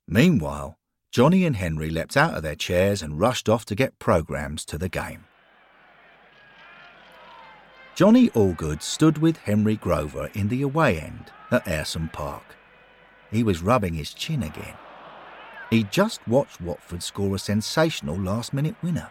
Meanwhile, 0.06 0.78
Johnny 1.10 1.44
and 1.44 1.56
Henry 1.56 1.90
leapt 1.90 2.16
out 2.16 2.34
of 2.34 2.42
their 2.42 2.54
chairs 2.54 3.02
and 3.02 3.18
rushed 3.18 3.48
off 3.48 3.64
to 3.66 3.74
get 3.74 3.98
programmes 3.98 4.64
to 4.66 4.78
the 4.78 4.88
game. 4.88 5.24
Johnny 7.94 8.28
Allgood 8.30 8.82
stood 8.82 9.18
with 9.18 9.36
Henry 9.38 9.76
Grover 9.76 10.28
in 10.34 10.48
the 10.48 10.62
away 10.62 11.00
end 11.00 11.32
at 11.50 11.64
Ayresome 11.64 12.12
Park. 12.12 12.56
He 13.30 13.42
was 13.42 13.62
rubbing 13.62 13.94
his 13.94 14.12
chin 14.12 14.42
again. 14.42 14.76
He'd 15.70 15.90
just 15.90 16.26
watched 16.28 16.60
Watford 16.60 17.02
score 17.02 17.34
a 17.34 17.38
sensational 17.38 18.16
last 18.16 18.52
minute 18.52 18.76
winner. 18.82 19.10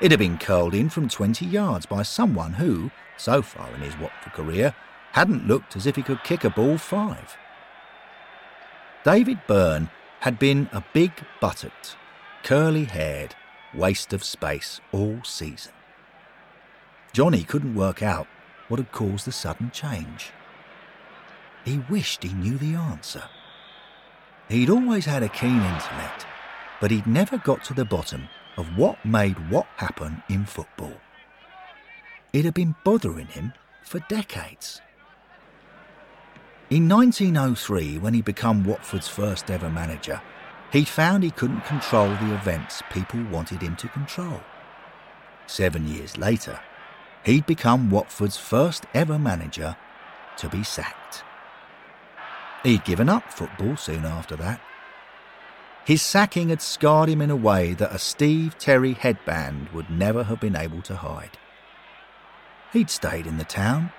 It 0.00 0.10
had 0.12 0.18
been 0.18 0.38
curled 0.38 0.74
in 0.74 0.88
from 0.88 1.10
20 1.10 1.44
yards 1.44 1.84
by 1.84 2.02
someone 2.02 2.54
who, 2.54 2.90
so 3.18 3.42
far 3.42 3.68
in 3.74 3.82
his 3.82 3.98
Watford 3.98 4.32
career, 4.32 4.74
hadn't 5.12 5.46
looked 5.46 5.76
as 5.76 5.86
if 5.86 5.96
he 5.96 6.02
could 6.02 6.24
kick 6.24 6.42
a 6.42 6.50
ball 6.50 6.78
five. 6.78 7.36
David 9.04 9.40
Byrne 9.46 9.90
had 10.20 10.38
been 10.38 10.70
a 10.72 10.84
big 10.94 11.12
buttocked, 11.42 11.96
curly 12.42 12.84
haired 12.84 13.34
waste 13.74 14.14
of 14.14 14.24
space 14.24 14.80
all 14.90 15.20
season. 15.22 15.72
Johnny 17.12 17.44
couldn't 17.44 17.74
work 17.74 18.02
out 18.02 18.26
what 18.68 18.80
had 18.80 18.92
caused 18.92 19.26
the 19.26 19.32
sudden 19.32 19.70
change. 19.70 20.30
He 21.64 21.82
wished 21.90 22.22
he 22.22 22.32
knew 22.32 22.56
the 22.56 22.74
answer. 22.74 23.24
He'd 24.48 24.70
always 24.70 25.04
had 25.04 25.22
a 25.22 25.28
keen 25.28 25.60
intellect, 25.60 26.26
but 26.80 26.90
he'd 26.90 27.06
never 27.06 27.36
got 27.36 27.62
to 27.64 27.74
the 27.74 27.84
bottom 27.84 28.28
of 28.56 28.76
what 28.76 29.04
made 29.04 29.50
what 29.50 29.66
happen 29.76 30.22
in 30.28 30.44
football. 30.44 30.94
It 32.32 32.44
had 32.44 32.54
been 32.54 32.74
bothering 32.84 33.26
him 33.26 33.52
for 33.82 34.00
decades. 34.08 34.80
In 36.70 36.88
1903, 36.88 37.98
when 37.98 38.14
he 38.14 38.22
became 38.22 38.64
Watford's 38.64 39.08
first 39.08 39.50
ever 39.50 39.70
manager, 39.70 40.20
he'd 40.72 40.88
found 40.88 41.24
he 41.24 41.30
couldn't 41.30 41.62
control 41.62 42.08
the 42.08 42.34
events 42.34 42.82
people 42.92 43.22
wanted 43.24 43.60
him 43.60 43.74
to 43.76 43.88
control. 43.88 44.40
Seven 45.46 45.88
years 45.88 46.16
later, 46.16 46.60
he'd 47.24 47.46
become 47.46 47.90
Watford's 47.90 48.36
first 48.36 48.86
ever 48.94 49.18
manager 49.18 49.76
to 50.36 50.48
be 50.48 50.62
sacked. 50.62 51.24
He'd 52.62 52.84
given 52.84 53.08
up 53.08 53.32
football 53.32 53.76
soon 53.76 54.04
after 54.04 54.36
that 54.36 54.60
his 55.84 56.02
sacking 56.02 56.50
had 56.50 56.62
scarred 56.62 57.08
him 57.08 57.22
in 57.22 57.30
a 57.30 57.36
way 57.36 57.74
that 57.74 57.94
a 57.94 57.98
Steve 57.98 58.58
Terry 58.58 58.92
headband 58.92 59.68
would 59.70 59.90
never 59.90 60.24
have 60.24 60.40
been 60.40 60.56
able 60.56 60.82
to 60.82 60.96
hide. 60.96 61.38
He'd 62.72 62.90
stayed 62.90 63.26
in 63.26 63.38
the 63.38 63.44
town, 63.44 63.92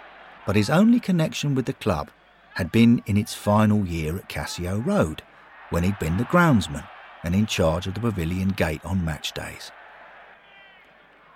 but 0.45 0.55
his 0.55 0.69
only 0.69 0.99
connection 0.99 1.55
with 1.55 1.65
the 1.65 1.73
club 1.73 2.09
had 2.55 2.71
been 2.71 3.01
in 3.05 3.17
its 3.17 3.33
final 3.33 3.85
year 3.85 4.15
at 4.15 4.29
Cassio 4.29 4.77
Road, 4.77 5.23
when 5.69 5.83
he'd 5.83 5.99
been 5.99 6.17
the 6.17 6.25
groundsman 6.25 6.87
and 7.23 7.33
in 7.33 7.45
charge 7.45 7.87
of 7.87 7.93
the 7.93 7.99
pavilion 7.99 8.49
gate 8.49 8.83
on 8.85 9.03
match 9.03 9.31
days. 9.33 9.71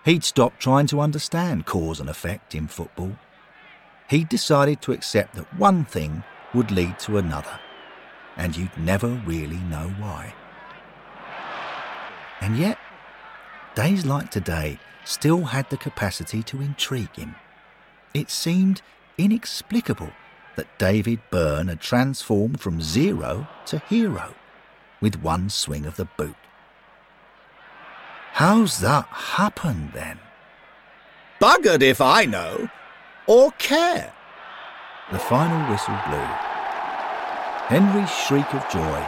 He'd 0.03 0.23
stopped 0.23 0.59
trying 0.59 0.87
to 0.87 0.99
understand 0.99 1.65
cause 1.65 1.99
and 1.99 2.09
effect 2.09 2.53
in 2.53 2.67
football. 2.67 3.17
He'd 4.09 4.29
decided 4.29 4.81
to 4.83 4.91
accept 4.91 5.35
that 5.35 5.57
one 5.57 5.85
thing 5.85 6.23
would 6.53 6.71
lead 6.71 6.99
to 6.99 7.17
another 7.17 7.59
and 8.37 8.55
you'd 8.55 8.77
never 8.77 9.07
really 9.25 9.57
know 9.57 9.93
why. 9.99 10.33
And 12.41 12.57
yet, 12.57 12.77
days 13.75 14.05
like 14.05 14.29
today 14.29 14.79
still 15.03 15.45
had 15.45 15.69
the 15.69 15.77
capacity 15.77 16.43
to 16.43 16.61
intrigue 16.61 17.15
him. 17.15 17.35
It 18.13 18.29
seemed 18.29 18.81
inexplicable 19.17 20.11
that 20.55 20.77
David 20.77 21.19
Byrne 21.31 21.67
had 21.67 21.81
transformed 21.81 22.59
from 22.59 22.81
zero 22.81 23.47
to 23.65 23.79
hero 23.79 24.33
with 25.01 25.21
one 25.21 25.49
swing 25.49 25.85
of 25.85 25.97
the 25.97 26.05
boot. 26.17 26.35
How's 28.33 28.79
that 28.79 29.05
happened 29.07 29.91
then? 29.93 30.19
Buggered 31.41 31.81
if 31.81 32.01
I 32.01 32.25
know, 32.25 32.69
or 33.27 33.51
care. 33.51 34.13
The 35.11 35.19
final 35.19 35.69
whistle 35.69 35.97
blew 36.07 36.54
Henry's 37.67 38.11
shriek 38.11 38.53
of 38.53 38.61
joy 38.69 39.07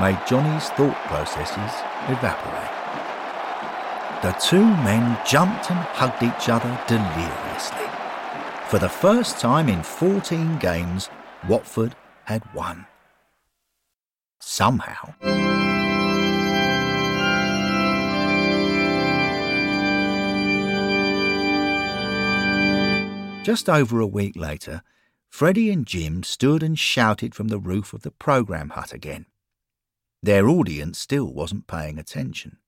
made 0.00 0.18
Johnny's 0.26 0.70
thought 0.70 0.96
processes 1.08 1.74
evaporate. 2.08 2.72
The 4.22 4.32
two 4.40 4.64
men 4.64 5.18
jumped 5.26 5.70
and 5.70 5.78
hugged 5.78 6.22
each 6.22 6.48
other 6.48 6.80
deliriously. 6.86 7.84
For 8.68 8.78
the 8.78 8.88
first 8.88 9.38
time 9.38 9.68
in 9.68 9.82
14 9.82 10.56
games, 10.56 11.10
Watford 11.46 11.96
had 12.24 12.42
won. 12.54 12.86
Somehow. 14.40 15.12
Just 23.44 23.68
over 23.68 24.00
a 24.00 24.06
week 24.06 24.34
later, 24.34 24.82
Freddie 25.28 25.70
and 25.70 25.86
Jim 25.86 26.22
stood 26.22 26.62
and 26.62 26.78
shouted 26.78 27.34
from 27.34 27.48
the 27.48 27.58
roof 27.58 27.92
of 27.92 28.02
the 28.02 28.10
program 28.10 28.70
hut 28.70 28.92
again. 28.92 29.26
Their 30.22 30.48
audience 30.48 30.98
still 30.98 31.32
wasn't 31.32 31.66
paying 31.66 31.98
attention. 31.98 32.58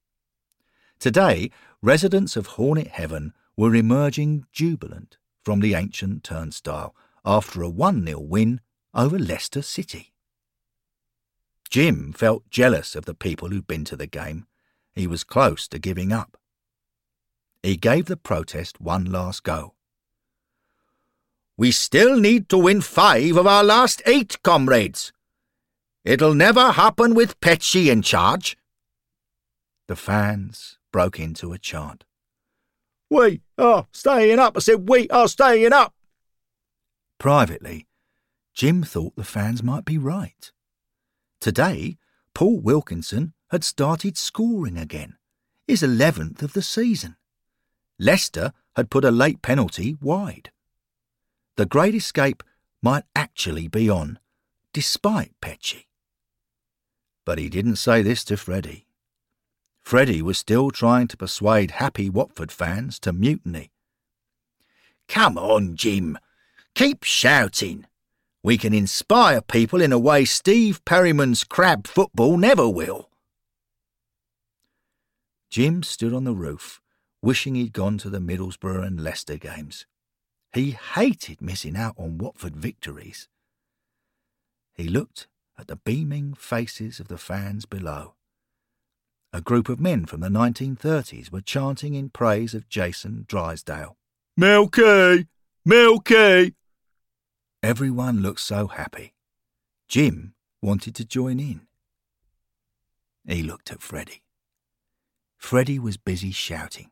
Today, 0.99 1.51
residents 1.83 2.37
of 2.37 2.47
Hornet 2.47 2.89
Heaven 2.89 3.33
were 3.57 3.75
emerging 3.75 4.45
jubilant 4.53 5.17
from 5.43 5.61
the 5.61 5.75
ancient 5.75 6.23
turnstile 6.23 6.95
after 7.25 7.63
a 7.63 7.69
1 7.69 8.05
0 8.05 8.21
win 8.21 8.61
over 8.95 9.19
Leicester 9.19 9.63
City. 9.63 10.13
Jim 11.71 12.13
felt 12.13 12.51
jealous 12.51 12.95
of 12.95 13.05
the 13.05 13.15
people 13.15 13.49
who'd 13.49 13.67
been 13.67 13.85
to 13.85 13.97
the 13.97 14.07
game. 14.07 14.47
He 14.93 15.07
was 15.07 15.25
close 15.25 15.69
to 15.69 15.79
giving 15.79 16.13
up. 16.13 16.37
He 17.63 17.77
gave 17.77 18.07
the 18.07 18.17
protest 18.17 18.81
one 18.81 19.05
last 19.05 19.43
go. 19.43 19.75
We 21.61 21.73
still 21.73 22.19
need 22.19 22.49
to 22.49 22.57
win 22.57 22.81
five 22.81 23.37
of 23.37 23.47
our 23.47 23.63
last 23.63 24.01
eight, 24.07 24.43
comrades. 24.43 25.13
It'll 26.07 26.33
never 26.33 26.73
happen 26.73 27.15
with 27.15 27.39
Petchey 27.41 27.93
in 27.93 28.01
charge. 28.01 28.57
The 29.87 29.95
fans 29.95 30.79
broke 30.91 31.21
into 31.21 31.53
a 31.53 31.59
chant. 31.59 32.07
We 33.11 33.43
are 33.59 33.87
staying 33.93 34.39
up. 34.39 34.57
I 34.57 34.61
said, 34.61 34.89
we 34.89 35.07
are 35.11 35.29
staying 35.29 35.75
up. 35.75 35.93
Privately, 37.19 37.87
Jim 38.55 38.83
thought 38.83 39.17
the 39.17 39.23
fans 39.23 39.63
might 39.63 39.85
be 39.85 39.99
right. 39.99 40.51
Today, 41.43 41.99
Paul 42.35 42.61
Wilkinson 42.61 43.35
had 43.51 43.65
started 43.65 44.17
scoring 44.17 44.79
again, 44.79 45.19
his 45.67 45.83
11th 45.83 46.41
of 46.41 46.55
the 46.55 46.63
season. 46.63 47.17
Leicester 47.99 48.55
had 48.77 48.89
put 48.89 49.05
a 49.05 49.11
late 49.11 49.43
penalty 49.43 49.99
wide 50.01 50.53
the 51.61 51.67
Great 51.67 51.95
Escape 51.95 52.43
might 52.83 53.05
actually 53.15 53.69
be 53.69 53.91
on, 53.91 54.19
despite 54.73 55.39
Petchey. 55.43 55.89
But 57.27 57.39
he 57.39 57.51
didn't 57.51 57.77
say 57.77 58.01
this 58.01 58.25
to 58.25 58.39
Freddie. 58.39 58.87
Freddie 59.79 60.23
was 60.23 60.39
still 60.39 60.71
trying 60.71 61.07
to 61.09 61.19
persuade 61.19 61.73
happy 61.73 62.09
Watford 62.09 62.51
fans 62.51 62.99
to 63.01 63.13
mutiny. 63.13 63.73
Come 65.07 65.37
on, 65.37 65.77
Jim. 65.77 66.17
Keep 66.75 67.05
shouting. 67.05 67.87
We 68.43 68.57
can 68.57 68.73
inspire 68.73 69.43
people 69.43 69.83
in 69.83 69.93
a 69.93 69.99
way 69.99 70.25
Steve 70.25 70.83
Perryman's 70.87 71.45
crab 71.45 71.87
football 71.87 72.39
never 72.39 72.71
will. 72.71 73.11
Jim 75.51 75.83
stood 75.83 76.15
on 76.15 76.25
the 76.25 76.33
roof, 76.33 76.81
wishing 77.21 77.55
he'd 77.55 77.75
gone 77.75 77.99
to 77.99 78.09
the 78.09 78.19
Middlesbrough 78.19 78.83
and 78.83 79.05
Leicester 79.05 79.37
games. 79.37 79.85
He 80.53 80.73
hated 80.73 81.41
missing 81.41 81.77
out 81.77 81.95
on 81.97 82.19
Watford 82.19 82.57
victories. 82.57 83.29
He 84.75 84.89
looked 84.89 85.29
at 85.59 85.69
the 85.69 85.77
beaming 85.77 86.35
faces 86.35 86.99
of 86.99 87.09
the 87.09 87.19
fans 87.19 87.67
below. 87.67 88.15
A 89.33 89.41
group 89.41 89.69
of 89.69 89.79
men 89.79 90.07
from 90.07 90.21
the 90.21 90.29
1930s 90.29 91.31
were 91.31 91.41
chanting 91.41 91.95
in 91.95 92.11
praise 92.11 92.53
of 92.53 92.69
Jason 92.69 93.27
Drysdale. 93.29 93.97
Milky! 94.37 95.29
Milky! 95.65 96.55
Everyone 97.63 98.23
looked 98.23 98.41
so 98.41 98.67
happy. 98.67 99.15
Jim 99.87 100.35
wanted 100.63 100.95
to 100.97 101.05
join 101.05 101.39
in. 101.39 101.61
He 103.29 103.43
looked 103.43 103.71
at 103.71 103.83
Freddie. 103.83 104.23
Freddie 105.37 105.79
was 105.79 105.97
busy 105.97 106.33
shouting. 106.33 106.91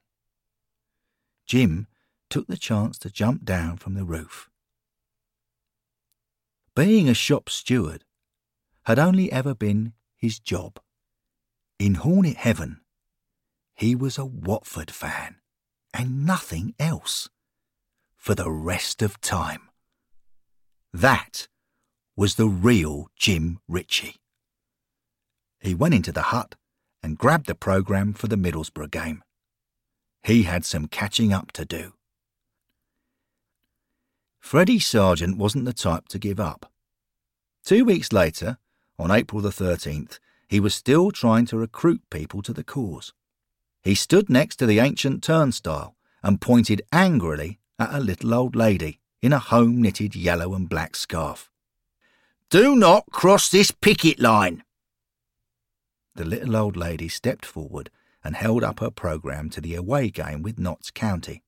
Jim 1.46 1.86
took 2.30 2.47
the 2.47 2.56
chance 2.56 2.99
to 2.99 3.11
jump 3.11 3.44
down 3.44 3.76
from 3.76 3.94
the 3.94 4.04
roof. 4.04 4.49
Being 6.75 7.08
a 7.08 7.14
shop 7.14 7.49
steward 7.49 8.04
had 8.85 8.99
only 8.99 9.32
ever 9.32 9.54
been 9.54 9.94
his 10.16 10.38
job. 10.38 10.80
In 11.78 11.97
Hornet 11.97 12.37
Heaven, 12.37 12.80
he 13.75 13.94
was 13.94 14.18
a 14.18 14.25
Watford 14.25 14.90
fan 14.90 15.37
and 15.92 16.25
nothing 16.25 16.75
else 16.78 17.28
for 18.16 18.35
the 18.35 18.50
rest 18.50 19.02
of 19.02 19.20
time. 19.20 19.68
That 20.92 21.49
was 22.16 22.35
the 22.35 22.49
real 22.49 23.08
Jim 23.16 23.61
Ritchie. 23.68 24.16
He 25.61 25.75
went 25.75 25.94
into 25.94 26.12
the 26.12 26.23
hut 26.23 26.54
and 27.02 27.18
grabbed 27.18 27.47
the 27.47 27.54
programme 27.54 28.12
for 28.12 28.26
the 28.26 28.37
Middlesbrough 28.37 28.90
game. 28.90 29.23
He 30.23 30.42
had 30.44 30.64
some 30.64 30.88
catching 30.88 31.32
up 31.32 31.52
to 31.52 31.64
do. 31.64 31.94
Freddie 34.48 34.78
Sargent 34.78 35.36
wasn't 35.36 35.66
the 35.66 35.74
type 35.74 36.08
to 36.08 36.18
give 36.18 36.40
up. 36.40 36.72
Two 37.62 37.84
weeks 37.84 38.14
later, 38.14 38.56
on 38.98 39.10
April 39.10 39.42
the 39.42 39.50
13th, 39.50 40.18
he 40.48 40.58
was 40.58 40.74
still 40.74 41.10
trying 41.10 41.44
to 41.44 41.58
recruit 41.58 42.00
people 42.08 42.40
to 42.40 42.54
the 42.54 42.64
cause. 42.64 43.12
He 43.82 43.94
stood 43.94 44.30
next 44.30 44.56
to 44.56 44.64
the 44.64 44.78
ancient 44.78 45.22
turnstile 45.22 45.96
and 46.22 46.40
pointed 46.40 46.80
angrily 46.92 47.58
at 47.78 47.92
a 47.92 48.00
little 48.00 48.32
old 48.32 48.56
lady 48.56 49.00
in 49.20 49.34
a 49.34 49.38
home 49.38 49.82
knitted 49.82 50.16
yellow 50.16 50.54
and 50.54 50.66
black 50.66 50.96
scarf. 50.96 51.50
Do 52.48 52.74
not 52.74 53.04
cross 53.12 53.50
this 53.50 53.70
picket 53.70 54.18
line. 54.18 54.64
The 56.14 56.24
little 56.24 56.56
old 56.56 56.74
lady 56.74 57.08
stepped 57.08 57.44
forward 57.44 57.90
and 58.24 58.34
held 58.34 58.64
up 58.64 58.80
her 58.80 58.90
programme 58.90 59.50
to 59.50 59.60
the 59.60 59.74
away 59.74 60.08
game 60.08 60.40
with 60.40 60.58
Notts 60.58 60.90
County. 60.90 61.42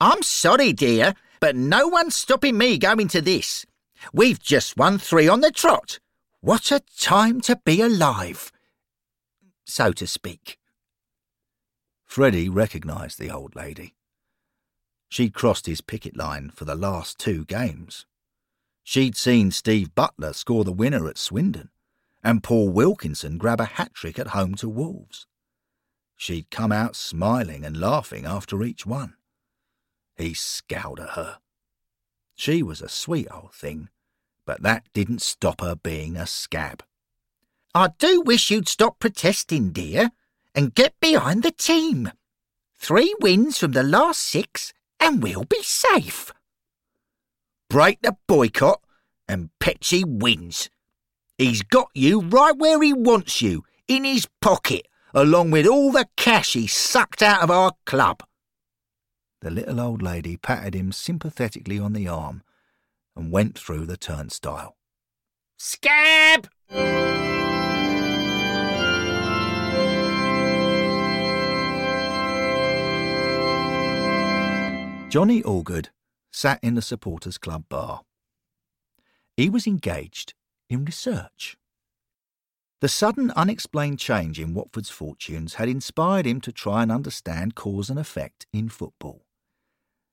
I'm 0.00 0.22
sorry, 0.22 0.72
dear, 0.72 1.14
but 1.40 1.56
no 1.56 1.88
one's 1.88 2.14
stopping 2.14 2.56
me 2.56 2.78
going 2.78 3.08
to 3.08 3.20
this. 3.20 3.66
We've 4.12 4.38
just 4.38 4.76
won 4.76 4.98
three 4.98 5.28
on 5.28 5.40
the 5.40 5.50
trot. 5.50 5.98
What 6.40 6.70
a 6.70 6.80
time 6.98 7.40
to 7.42 7.56
be 7.64 7.82
alive, 7.82 8.52
so 9.64 9.92
to 9.92 10.06
speak. 10.06 10.58
Freddie 12.06 12.48
recognised 12.48 13.18
the 13.18 13.30
old 13.30 13.54
lady. 13.54 13.94
She'd 15.08 15.34
crossed 15.34 15.66
his 15.66 15.80
picket 15.80 16.16
line 16.16 16.50
for 16.54 16.64
the 16.64 16.74
last 16.74 17.18
two 17.18 17.44
games. 17.44 18.06
She'd 18.82 19.16
seen 19.16 19.50
Steve 19.50 19.94
Butler 19.94 20.32
score 20.32 20.64
the 20.64 20.72
winner 20.72 21.08
at 21.08 21.18
Swindon 21.18 21.70
and 22.22 22.42
Paul 22.42 22.68
Wilkinson 22.68 23.38
grab 23.38 23.60
a 23.60 23.64
hat 23.64 23.94
trick 23.94 24.18
at 24.18 24.28
home 24.28 24.54
to 24.56 24.68
Wolves. 24.68 25.26
She'd 26.16 26.50
come 26.50 26.72
out 26.72 26.96
smiling 26.96 27.64
and 27.64 27.78
laughing 27.78 28.26
after 28.26 28.62
each 28.62 28.84
one. 28.84 29.14
He 30.20 30.34
scowled 30.34 31.00
at 31.00 31.10
her. 31.10 31.38
She 32.34 32.62
was 32.62 32.82
a 32.82 32.90
sweet 32.90 33.26
old 33.30 33.54
thing, 33.54 33.88
but 34.44 34.62
that 34.62 34.84
didn't 34.92 35.22
stop 35.22 35.62
her 35.62 35.74
being 35.74 36.16
a 36.16 36.26
scab. 36.26 36.82
I 37.74 37.88
do 37.98 38.20
wish 38.20 38.50
you'd 38.50 38.68
stop 38.68 38.98
protesting, 38.98 39.70
dear, 39.70 40.10
and 40.54 40.74
get 40.74 40.92
behind 41.00 41.42
the 41.42 41.52
team. 41.52 42.12
Three 42.76 43.14
wins 43.22 43.56
from 43.56 43.72
the 43.72 43.82
last 43.82 44.20
six, 44.20 44.74
and 44.98 45.22
we'll 45.22 45.44
be 45.44 45.62
safe. 45.62 46.32
Break 47.70 48.02
the 48.02 48.16
boycott, 48.26 48.82
and 49.26 49.48
Petchey 49.58 50.04
wins. 50.04 50.68
He's 51.38 51.62
got 51.62 51.88
you 51.94 52.20
right 52.20 52.56
where 52.56 52.82
he 52.82 52.92
wants 52.92 53.40
you, 53.40 53.64
in 53.88 54.04
his 54.04 54.28
pocket, 54.42 54.86
along 55.14 55.50
with 55.50 55.66
all 55.66 55.92
the 55.92 56.08
cash 56.18 56.52
he 56.52 56.66
sucked 56.66 57.22
out 57.22 57.42
of 57.42 57.50
our 57.50 57.72
club. 57.86 58.22
The 59.42 59.50
little 59.50 59.80
old 59.80 60.02
lady 60.02 60.36
patted 60.36 60.74
him 60.74 60.92
sympathetically 60.92 61.78
on 61.78 61.94
the 61.94 62.06
arm 62.06 62.42
and 63.16 63.32
went 63.32 63.58
through 63.58 63.86
the 63.86 63.96
turnstile. 63.96 64.76
Scab! 65.56 66.48
Johnny 75.08 75.42
Allgood 75.42 75.88
sat 76.30 76.60
in 76.62 76.74
the 76.74 76.82
supporters 76.82 77.38
club 77.38 77.64
bar. 77.70 78.02
He 79.38 79.48
was 79.48 79.66
engaged 79.66 80.34
in 80.68 80.84
research. 80.84 81.56
The 82.80 82.88
sudden 82.88 83.30
unexplained 83.30 83.98
change 83.98 84.38
in 84.38 84.52
Watford's 84.52 84.90
fortunes 84.90 85.54
had 85.54 85.68
inspired 85.68 86.26
him 86.26 86.42
to 86.42 86.52
try 86.52 86.82
and 86.82 86.92
understand 86.92 87.54
cause 87.54 87.88
and 87.88 87.98
effect 87.98 88.46
in 88.52 88.68
football. 88.68 89.24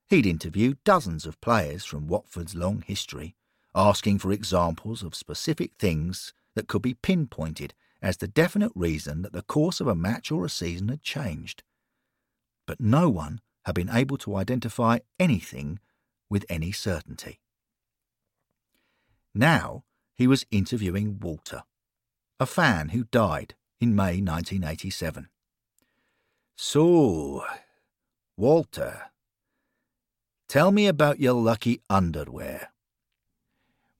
He'd 0.08 0.24
interviewed 0.24 0.82
dozens 0.84 1.26
of 1.26 1.40
players 1.40 1.84
from 1.84 2.08
Watford's 2.08 2.54
long 2.54 2.82
history, 2.86 3.36
asking 3.74 4.18
for 4.18 4.32
examples 4.32 5.02
of 5.02 5.14
specific 5.14 5.72
things 5.78 6.32
that 6.54 6.66
could 6.66 6.82
be 6.82 6.94
pinpointed 6.94 7.74
as 8.00 8.16
the 8.16 8.28
definite 8.28 8.72
reason 8.74 9.22
that 9.22 9.32
the 9.32 9.42
course 9.42 9.80
of 9.80 9.86
a 9.86 9.94
match 9.94 10.32
or 10.32 10.44
a 10.44 10.48
season 10.48 10.88
had 10.88 11.02
changed. 11.02 11.62
But 12.66 12.80
no 12.80 13.10
one 13.10 13.40
had 13.66 13.74
been 13.74 13.90
able 13.90 14.16
to 14.18 14.36
identify 14.36 15.00
anything 15.18 15.78
with 16.30 16.46
any 16.48 16.72
certainty. 16.72 17.40
Now 19.34 19.84
he 20.14 20.26
was 20.26 20.46
interviewing 20.50 21.18
Walter, 21.20 21.64
a 22.40 22.46
fan 22.46 22.90
who 22.90 23.04
died 23.04 23.54
in 23.78 23.94
May 23.94 24.22
1987. 24.22 25.28
So, 26.56 27.44
Walter, 28.36 29.10
Tell 30.48 30.72
me 30.72 30.86
about 30.86 31.20
your 31.20 31.34
lucky 31.34 31.82
underwear. 31.90 32.70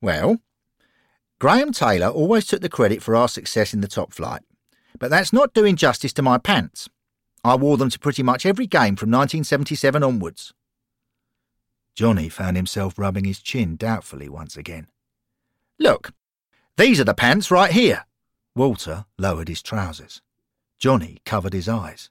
Well, 0.00 0.38
Graham 1.38 1.72
Taylor 1.72 2.08
always 2.08 2.46
took 2.46 2.62
the 2.62 2.68
credit 2.68 3.02
for 3.02 3.14
our 3.14 3.28
success 3.28 3.74
in 3.74 3.82
the 3.82 3.88
top 3.88 4.12
flight, 4.14 4.42
but 4.98 5.10
that's 5.10 5.32
not 5.32 5.52
doing 5.52 5.76
justice 5.76 6.12
to 6.14 6.22
my 6.22 6.38
pants. 6.38 6.88
I 7.44 7.54
wore 7.54 7.76
them 7.76 7.90
to 7.90 7.98
pretty 7.98 8.22
much 8.22 8.46
every 8.46 8.66
game 8.66 8.96
from 8.96 9.10
1977 9.10 10.02
onwards. 10.02 10.54
Johnny 11.94 12.28
found 12.28 12.56
himself 12.56 12.98
rubbing 12.98 13.24
his 13.24 13.40
chin 13.40 13.76
doubtfully 13.76 14.28
once 14.28 14.56
again. 14.56 14.86
Look, 15.78 16.12
these 16.76 16.98
are 16.98 17.04
the 17.04 17.14
pants 17.14 17.50
right 17.50 17.72
here. 17.72 18.06
Walter 18.56 19.04
lowered 19.18 19.48
his 19.48 19.62
trousers. 19.62 20.22
Johnny 20.78 21.18
covered 21.24 21.52
his 21.52 21.68
eyes. 21.68 22.08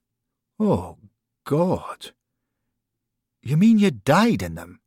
Oh, 0.60 0.98
God. 1.46 2.12
You 3.48 3.56
mean 3.56 3.80
you 3.80 3.92
died 3.92 4.42
in 4.42 4.56
them? 4.56 4.82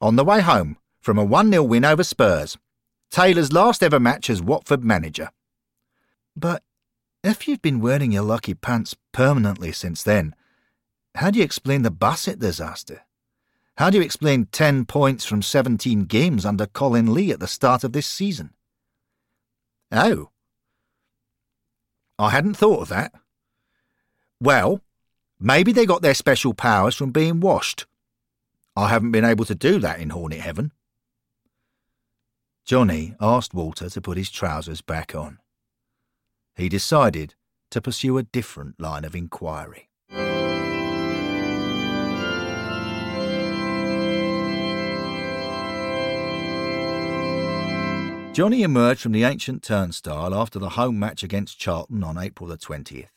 On 0.00 0.16
the 0.16 0.24
way 0.24 0.40
home 0.40 0.76
from 1.00 1.18
a 1.18 1.24
1 1.24 1.52
0 1.52 1.62
win 1.62 1.84
over 1.84 2.02
Spurs. 2.02 2.58
Taylor's 3.12 3.52
last 3.52 3.80
ever 3.80 4.00
match 4.00 4.28
as 4.28 4.42
Watford 4.42 4.82
manager. 4.82 5.30
But 6.34 6.64
if 7.22 7.46
you've 7.46 7.62
been 7.62 7.80
wearing 7.80 8.10
your 8.10 8.24
lucky 8.24 8.54
pants 8.54 8.96
permanently 9.12 9.70
since 9.70 10.02
then, 10.02 10.34
how 11.14 11.30
do 11.30 11.38
you 11.38 11.44
explain 11.44 11.82
the 11.82 11.92
Bassett 11.92 12.40
disaster? 12.40 13.02
How 13.76 13.88
do 13.88 13.98
you 13.98 14.02
explain 14.02 14.46
10 14.46 14.84
points 14.86 15.24
from 15.24 15.40
17 15.40 16.06
games 16.06 16.44
under 16.44 16.66
Colin 16.66 17.14
Lee 17.14 17.30
at 17.30 17.38
the 17.38 17.46
start 17.46 17.84
of 17.84 17.92
this 17.92 18.08
season? 18.08 18.50
Oh. 19.92 20.30
I 22.18 22.30
hadn't 22.30 22.56
thought 22.56 22.82
of 22.82 22.88
that. 22.88 23.12
Well, 24.40 24.80
maybe 25.38 25.70
they 25.70 25.86
got 25.86 26.02
their 26.02 26.14
special 26.14 26.52
powers 26.52 26.96
from 26.96 27.12
being 27.12 27.38
washed 27.38 27.86
I 28.74 28.88
haven't 28.88 29.12
been 29.12 29.24
able 29.24 29.44
to 29.44 29.54
do 29.54 29.78
that 29.80 30.00
in 30.00 30.10
Hornet 30.10 30.40
Heaven. 30.40 30.72
Johnny 32.64 33.14
asked 33.20 33.52
Walter 33.52 33.90
to 33.90 34.00
put 34.00 34.16
his 34.16 34.30
trousers 34.30 34.80
back 34.80 35.14
on. 35.14 35.38
He 36.54 36.68
decided 36.70 37.34
to 37.70 37.82
pursue 37.82 38.16
a 38.16 38.22
different 38.22 38.80
line 38.80 39.04
of 39.04 39.14
inquiry. 39.14 39.90
Johnny 48.32 48.62
emerged 48.62 49.02
from 49.02 49.12
the 49.12 49.24
ancient 49.24 49.62
turnstile 49.62 50.34
after 50.34 50.58
the 50.58 50.70
home 50.70 50.98
match 50.98 51.22
against 51.22 51.58
Charlton 51.58 52.02
on 52.02 52.16
April 52.16 52.48
the 52.48 52.56
20th. 52.56 53.08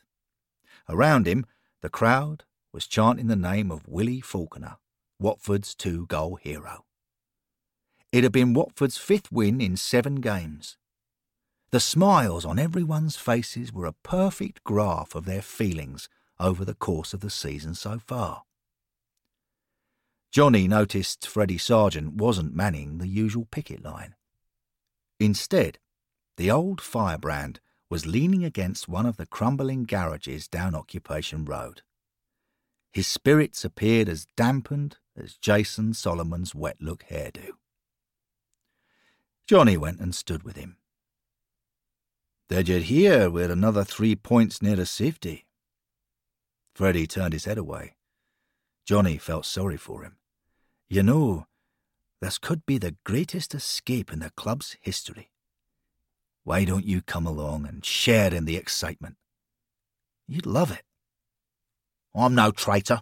Around 0.89 1.26
him, 1.26 1.46
the 1.82 1.89
crowd 1.89 2.44
was 2.74 2.86
chanting 2.86 3.28
the 3.28 3.38
name 3.38 3.72
of 3.72 3.88
Willie 3.88 4.20
Falconer. 4.20 4.76
Watford's 5.19 5.73
two 5.75 6.06
goal 6.08 6.36
hero. 6.36 6.86
It 8.12 8.23
had 8.23 8.32
been 8.32 8.54
Watford's 8.54 8.97
fifth 8.97 9.32
win 9.32 9.62
in 9.62 9.78
seven 9.78 10.15
games. 10.15 10.78
The 11.71 11.80
smiles 11.80 12.45
on 12.45 12.60
everyone's 12.60 13.15
faces 13.15 13.73
were 13.73 13.86
a 13.86 13.93
perfect 14.04 14.63
graph 14.63 15.15
of 15.15 15.25
their 15.25 15.41
feelings 15.41 16.08
over 16.39 16.63
the 16.63 16.75
course 16.75 17.13
of 17.13 17.21
the 17.21 17.30
season 17.30 17.75
so 17.75 17.99
far. 17.99 18.43
Johnny 20.32 20.67
noticed 20.67 21.28
Freddie 21.28 21.58
Sargent 21.58 22.15
wasn't 22.15 22.56
manning 22.56 22.97
the 22.97 23.08
usual 23.08 23.47
picket 23.51 23.84
line. 23.84 24.15
Instead, 25.19 25.80
the 26.38 26.51
old 26.51 26.82
firebrand 26.82 27.62
was 27.89 28.06
leaning 28.06 28.43
against 28.43 28.89
one 28.89 29.06
of 29.06 29.15
the 29.15 29.25
crumbling 29.25 29.86
garages 29.86 30.47
down 30.47 30.75
Occupation 30.75 31.45
Road. 31.45 31.84
His 32.95 33.08
spirits 33.08 33.65
appeared 33.65 34.08
as 34.08 34.25
dampened 34.38 34.99
as 35.17 35.36
Jason 35.36 35.93
Solomon's 35.93 36.55
wet 36.55 36.77
look 36.79 37.03
hairdo. 37.12 37.49
Johnny 39.45 39.75
went 39.75 39.99
and 39.99 40.15
stood 40.15 40.43
with 40.43 40.55
him. 40.55 40.77
Did 42.47 42.69
you 42.69 42.77
hear 42.77 43.29
we're 43.29 43.51
another 43.51 43.84
three 43.84 44.15
points 44.15 44.62
near 44.62 44.77
the 44.77 44.86
safety? 44.86 45.45
Freddie 46.73 47.05
turned 47.05 47.34
his 47.34 47.43
head 47.43 47.58
away. 47.58 47.97
Johnny 48.86 49.17
felt 49.17 49.45
sorry 49.45 49.75
for 49.75 50.03
him. 50.03 50.15
You 50.88 51.03
know, 51.03 51.47
this 52.21 52.38
could 52.38 52.65
be 52.65 52.77
the 52.77 52.95
greatest 53.03 53.53
escape 53.53 54.13
in 54.13 54.19
the 54.19 54.29
club's 54.38 54.77
history. 54.79 55.31
Why 56.45 56.63
don't 56.63 56.86
you 56.86 57.01
come 57.01 57.27
along 57.27 57.67
and 57.67 57.84
share 57.84 58.34
in 58.34 58.45
the 58.45 58.55
excitement? 58.55 59.17
You'd 60.29 60.45
love 60.45 60.71
it. 60.71 60.85
I'm 62.15 62.34
no 62.34 62.51
traitor. 62.51 63.01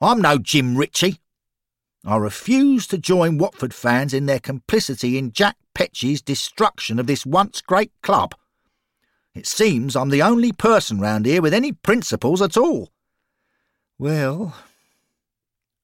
I'm 0.00 0.20
no 0.20 0.38
Jim 0.38 0.76
Ritchie. 0.76 1.20
I 2.04 2.16
refuse 2.16 2.86
to 2.88 2.98
join 2.98 3.38
Watford 3.38 3.74
fans 3.74 4.14
in 4.14 4.26
their 4.26 4.40
complicity 4.40 5.18
in 5.18 5.32
Jack 5.32 5.56
Petchey's 5.74 6.22
destruction 6.22 6.98
of 6.98 7.06
this 7.06 7.24
once 7.24 7.60
great 7.60 7.92
club. 8.02 8.34
It 9.34 9.46
seems 9.46 9.94
I'm 9.94 10.08
the 10.08 10.22
only 10.22 10.50
person 10.50 10.98
round 10.98 11.26
here 11.26 11.42
with 11.42 11.54
any 11.54 11.72
principles 11.72 12.42
at 12.42 12.56
all. 12.56 12.90
Well, 13.98 14.56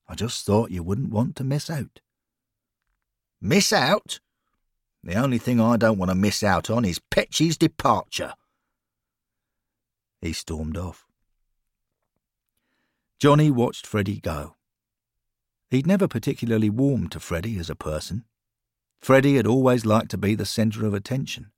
I 0.08 0.14
just 0.14 0.44
thought 0.44 0.70
you 0.70 0.82
wouldn't 0.82 1.12
want 1.12 1.36
to 1.36 1.44
miss 1.44 1.70
out. 1.70 2.00
Miss 3.40 3.72
out? 3.72 4.18
The 5.04 5.14
only 5.14 5.38
thing 5.38 5.60
I 5.60 5.76
don't 5.76 5.98
want 5.98 6.10
to 6.10 6.16
miss 6.16 6.42
out 6.42 6.70
on 6.70 6.84
is 6.84 6.98
Petchey's 6.98 7.56
departure. 7.56 8.32
He 10.20 10.32
stormed 10.32 10.76
off. 10.76 11.05
Johnny 13.18 13.50
watched 13.50 13.86
Freddie 13.86 14.20
go. 14.20 14.56
He'd 15.70 15.86
never 15.86 16.06
particularly 16.06 16.70
warmed 16.70 17.12
to 17.12 17.20
Freddie 17.20 17.58
as 17.58 17.70
a 17.70 17.74
person. 17.74 18.24
Freddie 19.00 19.36
had 19.36 19.46
always 19.46 19.86
liked 19.86 20.10
to 20.10 20.18
be 20.18 20.34
the 20.34 20.44
centre 20.44 20.86
of 20.86 20.94
attention. 20.94 21.50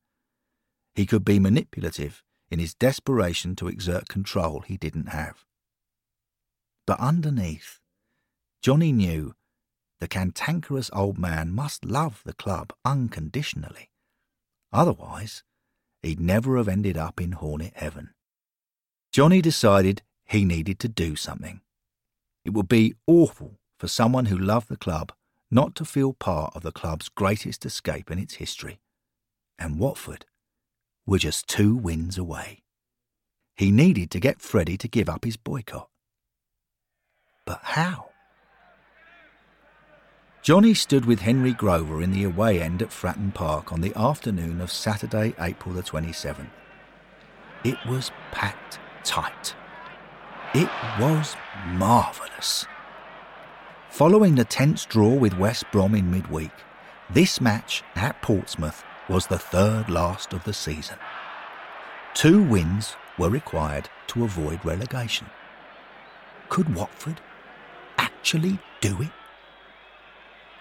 He 0.95 1.05
could 1.05 1.25
be 1.25 1.39
manipulative 1.39 2.23
in 2.51 2.59
his 2.59 2.75
desperation 2.75 3.57
to 3.57 3.69
exert 3.69 4.09
control 4.09 4.61
he 4.61 4.77
didn't 4.77 5.09
have. 5.09 5.45
But 6.87 7.01
underneath, 7.01 7.81
Johnny 8.63 8.93
knew 8.93 9.35
the 10.01 10.09
cantankerous 10.09 10.91
old 10.93 11.19
man 11.19 11.53
must 11.53 11.85
love 11.85 12.23
the 12.25 12.33
club 12.33 12.73
unconditionally. 12.85 13.91
Otherwise, 14.73 15.43
he'd 16.03 16.21
never 16.21 16.57
have 16.57 16.69
ended 16.69 16.97
up 16.97 17.21
in 17.21 17.33
Hornet 17.33 17.73
Heaven. 17.75 18.15
Johnny 19.13 19.43
decided 19.43 20.03
he 20.29 20.45
needed 20.45 20.79
to 20.81 20.89
do 20.89 21.17
something. 21.17 21.61
It 22.45 22.53
would 22.53 22.69
be 22.69 22.95
awful 23.07 23.59
for 23.79 23.89
someone 23.89 24.27
who 24.27 24.39
loved 24.39 24.69
the 24.69 24.77
club 24.77 25.13
not 25.51 25.75
to 25.77 25.85
feel 25.85 26.13
part 26.13 26.55
of 26.55 26.63
the 26.63 26.73
club's 26.73 27.09
greatest 27.09 27.65
escape 27.65 28.11
in 28.11 28.19
its 28.19 28.35
history. 28.35 28.81
And 29.59 29.79
Watford 29.79 30.27
were 31.07 31.19
just 31.19 31.49
two 31.49 31.75
wins 31.75 32.19
away. 32.19 32.63
He 33.57 33.71
needed 33.71 34.11
to 34.13 34.21
get 34.21 34.41
Freddie 34.41 34.77
to 34.79 34.89
give 34.89 35.09
up 35.09 35.25
his 35.25 35.37
boycott. 35.37 35.89
But 37.47 37.61
how? 37.63 38.11
Johnny 40.43 40.75
stood 40.75 41.07
with 41.07 41.21
Henry 41.21 41.53
Grover 41.53 42.03
in 42.03 42.13
the 42.13 42.25
away 42.25 42.61
end 42.61 42.83
at 42.83 42.91
Fratton 42.91 43.35
Park 43.35 43.73
on 43.73 43.81
the 43.81 43.95
afternoon 43.97 44.61
of 44.61 44.71
Saturday, 44.71 45.35
April 45.41 45.75
the 45.75 45.83
27th. 45.83 46.51
It 47.65 47.79
was 47.89 48.13
packed 48.31 48.79
tight. 49.03 49.55
It 50.55 50.71
was 50.99 51.37
marvellous. 51.67 52.65
Following 53.91 54.35
the 54.35 54.47
tense 54.47 54.87
draw 54.87 55.13
with 55.13 55.37
West 55.37 55.65
Brom 55.71 55.95
in 55.95 56.11
midweek, 56.11 56.53
this 57.11 57.39
match 57.39 57.83
at 57.95 58.23
Portsmouth 58.23 58.83
was 59.11 59.27
the 59.27 59.39
third 59.39 59.91
last 59.91 60.33
of 60.33 60.45
the 60.45 60.55
season. 60.55 60.97
Two 62.15 62.43
wins 62.43 62.97
were 63.19 63.29
required 63.29 63.91
to 64.07 64.25
avoid 64.25 64.65
relegation. 64.65 65.27
Could 66.49 66.75
Watford 66.75 67.21
actually 67.99 68.59
do 68.81 69.03
it? 69.03 69.13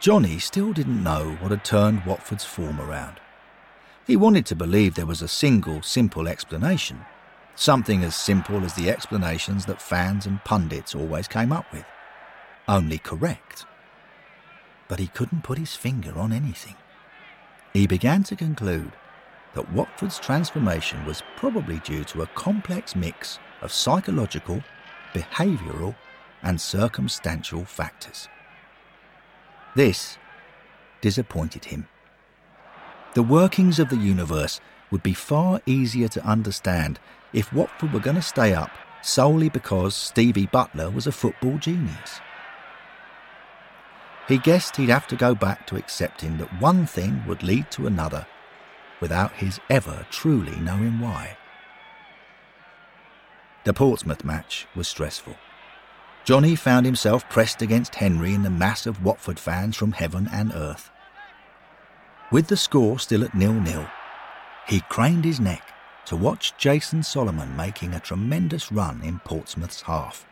Johnny 0.02 0.38
still 0.38 0.74
didn't 0.74 1.02
know 1.02 1.38
what 1.40 1.52
had 1.52 1.64
turned 1.64 2.06
Watford's 2.06 2.44
form 2.44 2.82
around. 2.82 3.22
He 4.06 4.18
wanted 4.18 4.46
to 4.48 4.56
believe 4.56 4.96
there 4.96 5.06
was 5.06 5.22
a 5.22 5.30
single, 5.30 5.82
simple 5.82 6.28
explanation, 6.28 7.06
something 7.60 8.04
as 8.04 8.16
simple 8.16 8.64
as 8.64 8.74
the 8.76 8.90
explanations 8.90 9.66
that 9.66 9.82
fans 9.82 10.26
and 10.26 10.44
pundits 10.44 10.96
always 10.96 11.28
came 11.28 11.52
up 11.52 11.72
with, 11.74 11.86
only 12.68 12.98
correct. 12.98 13.66
But 14.88 15.00
he 15.00 15.08
couldn't 15.08 15.44
put 15.44 15.58
his 15.58 15.76
finger 15.76 16.18
on 16.18 16.32
anything. 16.32 16.76
He 17.74 17.88
began 17.88 18.24
to 18.24 18.36
conclude 18.36 18.94
that 19.54 19.72
Watford's 19.72 20.20
transformation 20.20 21.06
was 21.06 21.24
probably 21.36 21.80
due 21.80 22.04
to 22.06 22.22
a 22.22 22.28
complex 22.28 22.96
mix 22.96 23.40
of 23.62 23.74
psychological, 23.74 24.64
behavioural, 25.14 25.96
and 26.44 26.62
circumstantial 26.62 27.66
factors. 27.66 28.28
This 29.76 30.18
disappointed 31.02 31.66
him. 31.66 31.88
The 33.16 33.24
workings 33.24 33.80
of 33.80 33.90
the 33.90 33.98
universe 33.98 34.62
would 34.92 35.04
be 35.04 35.14
far 35.14 35.62
easier 35.66 36.08
to 36.10 36.26
understand 36.26 37.00
if 37.34 37.52
Watford 37.54 37.94
were 37.94 38.00
going 38.00 38.16
to 38.16 38.22
stay 38.22 38.54
up 38.54 38.72
solely 39.02 39.50
because 39.50 39.96
Stevie 39.96 40.48
Butler 40.48 40.90
was 40.90 41.08
a 41.08 41.12
football 41.12 41.58
genius. 41.58 42.20
He 44.28 44.38
guessed 44.38 44.76
he'd 44.76 44.90
have 44.90 45.08
to 45.08 45.16
go 45.16 45.34
back 45.34 45.66
to 45.68 45.78
accepting 45.78 46.38
that 46.38 46.62
one 46.62 46.86
thing 46.86 47.24
would 47.28 47.44
lead 47.44 47.72
to 47.72 47.88
another 47.88 48.28
without 49.00 49.34
his 49.34 49.60
ever 49.70 50.06
truly 50.10 50.56
knowing 50.58 51.00
why. 51.00 51.38
The 53.64 53.74
Portsmouth 53.74 54.26
match 54.26 54.68
was 54.76 54.88
stressful. 54.88 55.36
Johnny 56.26 56.56
found 56.56 56.86
himself 56.86 57.30
pressed 57.30 57.62
against 57.62 57.96
Henry 57.96 58.34
in 58.34 58.44
the 58.44 58.50
mass 58.50 58.86
of 58.86 59.04
Watford 59.04 59.40
fans 59.40 59.78
from 59.78 59.94
heaven 59.94 60.28
and 60.32 60.52
earth. 60.54 60.92
With 62.32 62.48
the 62.48 62.58
score 62.58 63.00
still 63.00 63.24
at 63.24 63.34
nil-nil, 63.34 63.88
he 64.68 64.82
craned 64.90 65.24
his 65.24 65.40
neck 65.40 65.74
to 66.08 66.16
watch 66.16 66.54
Jason 66.58 67.04
Solomon 67.04 67.54
making 67.58 67.94
a 67.94 68.00
tremendous 68.00 68.72
run 68.72 69.02
in 69.04 69.20
Portsmouth's 69.20 69.82
half. 69.82 70.26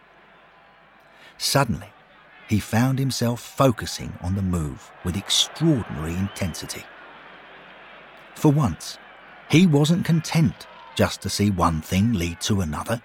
Suddenly, 1.38 1.90
he 2.48 2.60
found 2.60 2.98
himself 2.98 3.42
focusing 3.42 4.14
on 4.22 4.36
the 4.36 4.42
move 4.42 4.90
with 5.04 5.18
extraordinary 5.18 6.14
intensity. 6.14 6.86
For 8.36 8.54
once, 8.54 8.98
he 9.50 9.68
wasn't 9.68 10.06
content 10.06 10.66
just 10.96 11.22
to 11.24 11.30
see 11.30 11.50
one 11.50 11.82
thing 11.82 12.14
lead 12.14 12.40
to 12.42 12.62
another. 12.62 13.02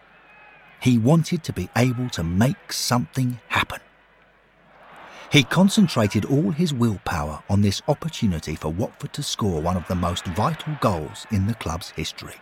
He 0.80 0.96
wanted 0.96 1.42
to 1.44 1.52
be 1.52 1.68
able 1.76 2.09
to 2.11 2.22
make 2.22 2.72
something 2.72 3.40
happen. 3.48 3.80
He 5.33 5.42
concentrated 5.42 6.24
all 6.24 6.52
his 6.52 6.72
willpower 6.72 7.42
on 7.50 7.62
this 7.62 7.83
opportunity 7.88 8.54
for 8.54 8.68
Watford 8.68 9.12
to 9.14 9.24
score 9.24 9.61
one 9.61 9.76
of 9.76 9.88
the 9.88 9.96
most 9.96 10.24
vital 10.26 10.76
goals 10.80 11.26
in 11.33 11.48
the 11.48 11.54
club's 11.54 11.90
history. 11.90 12.37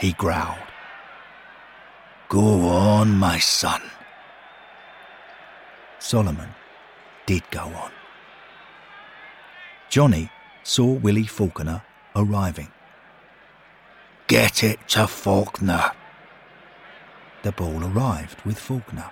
He 0.00 0.12
growled, 0.14 0.56
Go 2.28 2.68
on, 2.68 3.10
my 3.18 3.38
son. 3.38 3.82
Solomon 5.98 6.48
did 7.26 7.42
go 7.50 7.60
on. 7.60 7.90
Johnny 9.90 10.30
saw 10.62 10.86
Willie 10.86 11.26
Falconer 11.26 11.82
arriving. 12.16 12.68
Get 14.26 14.64
it 14.64 14.78
to 14.88 15.06
Falconer, 15.06 15.92
the 17.42 17.52
ball 17.52 17.84
arrived 17.84 18.40
with 18.42 18.58
Falconer. 18.58 19.10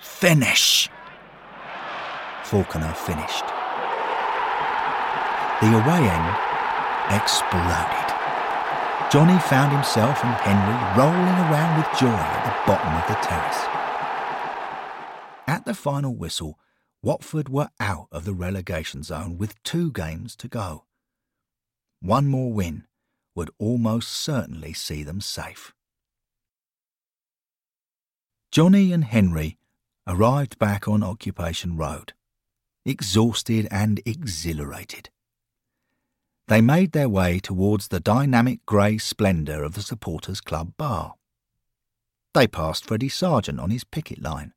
Finish! 0.00 0.88
Falconer 2.42 2.94
finished. 2.94 3.44
the 5.60 5.68
away 5.68 6.08
end 6.08 6.36
exploded. 7.10 8.01
Johnny 9.12 9.38
found 9.40 9.72
himself 9.72 10.24
and 10.24 10.34
Henry 10.36 10.72
rolling 10.98 11.36
around 11.44 11.76
with 11.76 12.00
joy 12.00 12.06
at 12.08 12.44
the 12.46 12.72
bottom 12.72 12.94
of 12.94 13.06
the 13.06 13.20
terrace. 13.20 13.82
At 15.46 15.66
the 15.66 15.74
final 15.74 16.14
whistle, 16.14 16.58
Watford 17.02 17.50
were 17.50 17.68
out 17.78 18.08
of 18.10 18.24
the 18.24 18.32
relegation 18.32 19.02
zone 19.02 19.36
with 19.36 19.62
two 19.64 19.92
games 19.92 20.34
to 20.36 20.48
go. 20.48 20.86
One 22.00 22.26
more 22.26 22.54
win 22.54 22.86
would 23.34 23.50
almost 23.58 24.08
certainly 24.08 24.72
see 24.72 25.02
them 25.02 25.20
safe. 25.20 25.74
Johnny 28.50 28.94
and 28.94 29.04
Henry 29.04 29.58
arrived 30.06 30.58
back 30.58 30.88
on 30.88 31.02
Occupation 31.02 31.76
Road, 31.76 32.14
exhausted 32.86 33.68
and 33.70 34.00
exhilarated. 34.06 35.10
They 36.48 36.60
made 36.60 36.92
their 36.92 37.08
way 37.08 37.38
towards 37.38 37.88
the 37.88 38.00
dynamic 38.00 38.64
grey 38.66 38.98
splendour 38.98 39.62
of 39.62 39.74
the 39.74 39.82
Supporters 39.82 40.40
Club 40.40 40.72
bar. 40.76 41.14
They 42.34 42.46
passed 42.46 42.84
Freddie 42.84 43.08
Sargent 43.08 43.60
on 43.60 43.70
his 43.70 43.84
picket 43.84 44.20
line. 44.20 44.52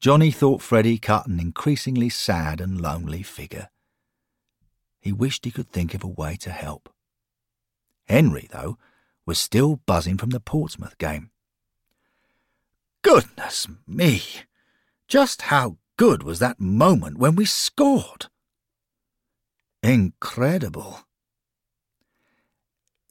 Johnny 0.00 0.30
thought 0.30 0.62
Freddie 0.62 0.98
cut 0.98 1.26
an 1.26 1.40
increasingly 1.40 2.08
sad 2.08 2.60
and 2.60 2.80
lonely 2.80 3.22
figure. 3.22 3.70
He 5.00 5.12
wished 5.12 5.44
he 5.44 5.50
could 5.50 5.70
think 5.70 5.94
of 5.94 6.02
a 6.02 6.08
way 6.08 6.36
to 6.36 6.50
help. 6.50 6.92
Henry, 8.08 8.48
though, 8.50 8.78
was 9.24 9.38
still 9.38 9.76
buzzing 9.86 10.16
from 10.16 10.30
the 10.30 10.40
Portsmouth 10.40 10.98
game. 10.98 11.30
Goodness 13.02 13.66
me! 13.86 14.22
Just 15.08 15.42
how 15.42 15.76
good 15.96 16.22
was 16.22 16.38
that 16.40 16.60
moment 16.60 17.18
when 17.18 17.36
we 17.36 17.44
scored? 17.44 18.26
Incredible. 19.86 21.02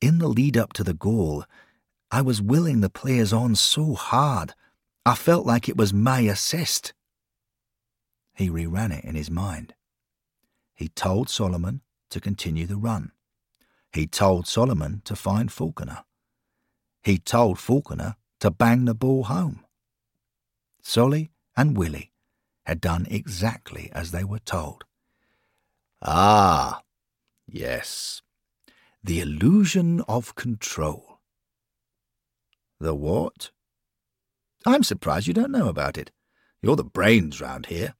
In 0.02 0.18
the 0.18 0.28
lead 0.28 0.58
up 0.58 0.74
to 0.74 0.84
the 0.84 0.94
goal, 0.94 1.46
I 2.12 2.22
was 2.22 2.42
willing 2.42 2.82
the 2.82 2.90
players 2.90 3.32
on 3.32 3.56
so 3.56 3.94
hard, 3.94 4.54
I 5.06 5.16
felt 5.16 5.46
like 5.46 5.70
it 5.70 5.78
was 5.78 5.94
my 5.94 6.20
assist. 6.20 6.94
He 8.34 8.50
reran 8.50 8.92
it 8.92 9.06
in 9.06 9.16
his 9.16 9.32
mind. 9.32 9.74
He 10.74 10.90
told 10.90 11.30
Solomon 11.30 11.80
to 12.10 12.20
continue 12.20 12.66
the 12.66 12.76
run. 12.76 13.14
He 13.94 14.06
told 14.06 14.46
Solomon 14.46 15.02
to 15.06 15.16
find 15.16 15.50
Falconer. 15.50 16.04
He 17.02 17.20
told 17.20 17.58
Falconer 17.58 18.18
to 18.42 18.52
bang 18.52 18.84
the 18.84 18.94
ball 18.94 19.24
home. 19.24 19.64
Solly 20.82 21.32
and 21.56 21.78
Willie 21.78 22.12
had 22.66 22.82
done 22.82 23.08
exactly 23.10 23.90
as 23.94 24.12
they 24.12 24.26
were 24.26 24.40
told. 24.40 24.84
Ah, 26.02 26.82
yes, 27.48 28.22
the 29.04 29.20
illusion 29.20 30.02
of 30.08 30.36
control. 30.36 31.20
The 32.80 32.94
what? 32.94 33.52
I'm 34.66 34.84
surprised 34.84 35.28
you 35.28 35.34
don't 35.34 35.52
know 35.52 35.70
about 35.70 35.98
it. 35.98 36.12
You're 36.62 36.76
the 36.76 36.84
brains 36.84 37.40
round 37.40 37.68
here. 37.68 37.96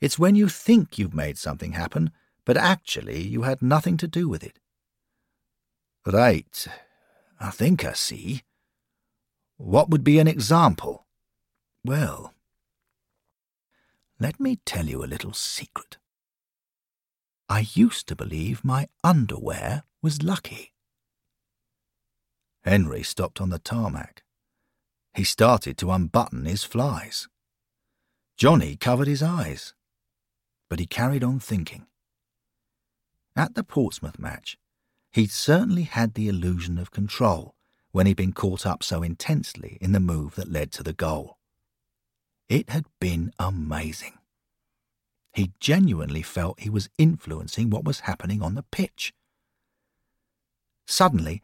It's 0.00 0.18
when 0.18 0.34
you 0.34 0.48
think 0.48 0.98
you've 0.98 1.14
made 1.14 1.38
something 1.38 1.72
happen, 1.72 2.10
but 2.44 2.56
actually 2.56 3.22
you 3.22 3.42
had 3.42 3.62
nothing 3.62 3.96
to 3.96 4.06
do 4.06 4.28
with 4.28 4.44
it. 4.44 4.58
Right. 6.06 6.66
I 7.40 7.50
think 7.50 7.84
I 7.84 7.94
see. 7.94 8.42
What 9.56 9.90
would 9.90 10.04
be 10.04 10.18
an 10.18 10.28
example? 10.28 11.06
Well, 11.84 12.34
let 14.20 14.38
me 14.38 14.60
tell 14.64 14.86
you 14.86 15.02
a 15.02 15.06
little 15.06 15.32
secret. 15.32 15.96
I 17.48 17.66
used 17.74 18.06
to 18.08 18.16
believe 18.16 18.64
my 18.64 18.88
underwear 19.04 19.84
was 20.02 20.22
lucky. 20.22 20.72
Henry 22.64 23.02
stopped 23.02 23.40
on 23.40 23.50
the 23.50 23.58
tarmac. 23.58 24.22
He 25.14 25.24
started 25.24 25.78
to 25.78 25.92
unbutton 25.92 26.44
his 26.44 26.64
flies. 26.64 27.28
Johnny 28.36 28.76
covered 28.76 29.08
his 29.08 29.22
eyes, 29.22 29.74
but 30.68 30.78
he 30.78 30.86
carried 30.86 31.24
on 31.24 31.40
thinking. 31.40 31.86
At 33.34 33.54
the 33.54 33.64
Portsmouth 33.64 34.18
match, 34.18 34.58
He'd 35.16 35.30
certainly 35.30 35.84
had 35.84 36.12
the 36.12 36.28
illusion 36.28 36.76
of 36.76 36.90
control 36.90 37.54
when 37.90 38.06
he'd 38.06 38.18
been 38.18 38.34
caught 38.34 38.66
up 38.66 38.82
so 38.82 39.02
intensely 39.02 39.78
in 39.80 39.92
the 39.92 39.98
move 39.98 40.34
that 40.34 40.52
led 40.52 40.70
to 40.72 40.82
the 40.82 40.92
goal. 40.92 41.38
It 42.50 42.68
had 42.68 42.84
been 43.00 43.32
amazing. 43.38 44.18
He 45.36 45.52
genuinely 45.60 46.22
felt 46.22 46.60
he 46.60 46.70
was 46.70 46.88
influencing 46.96 47.68
what 47.68 47.84
was 47.84 48.00
happening 48.00 48.40
on 48.40 48.54
the 48.54 48.62
pitch. 48.62 49.12
Suddenly, 50.86 51.42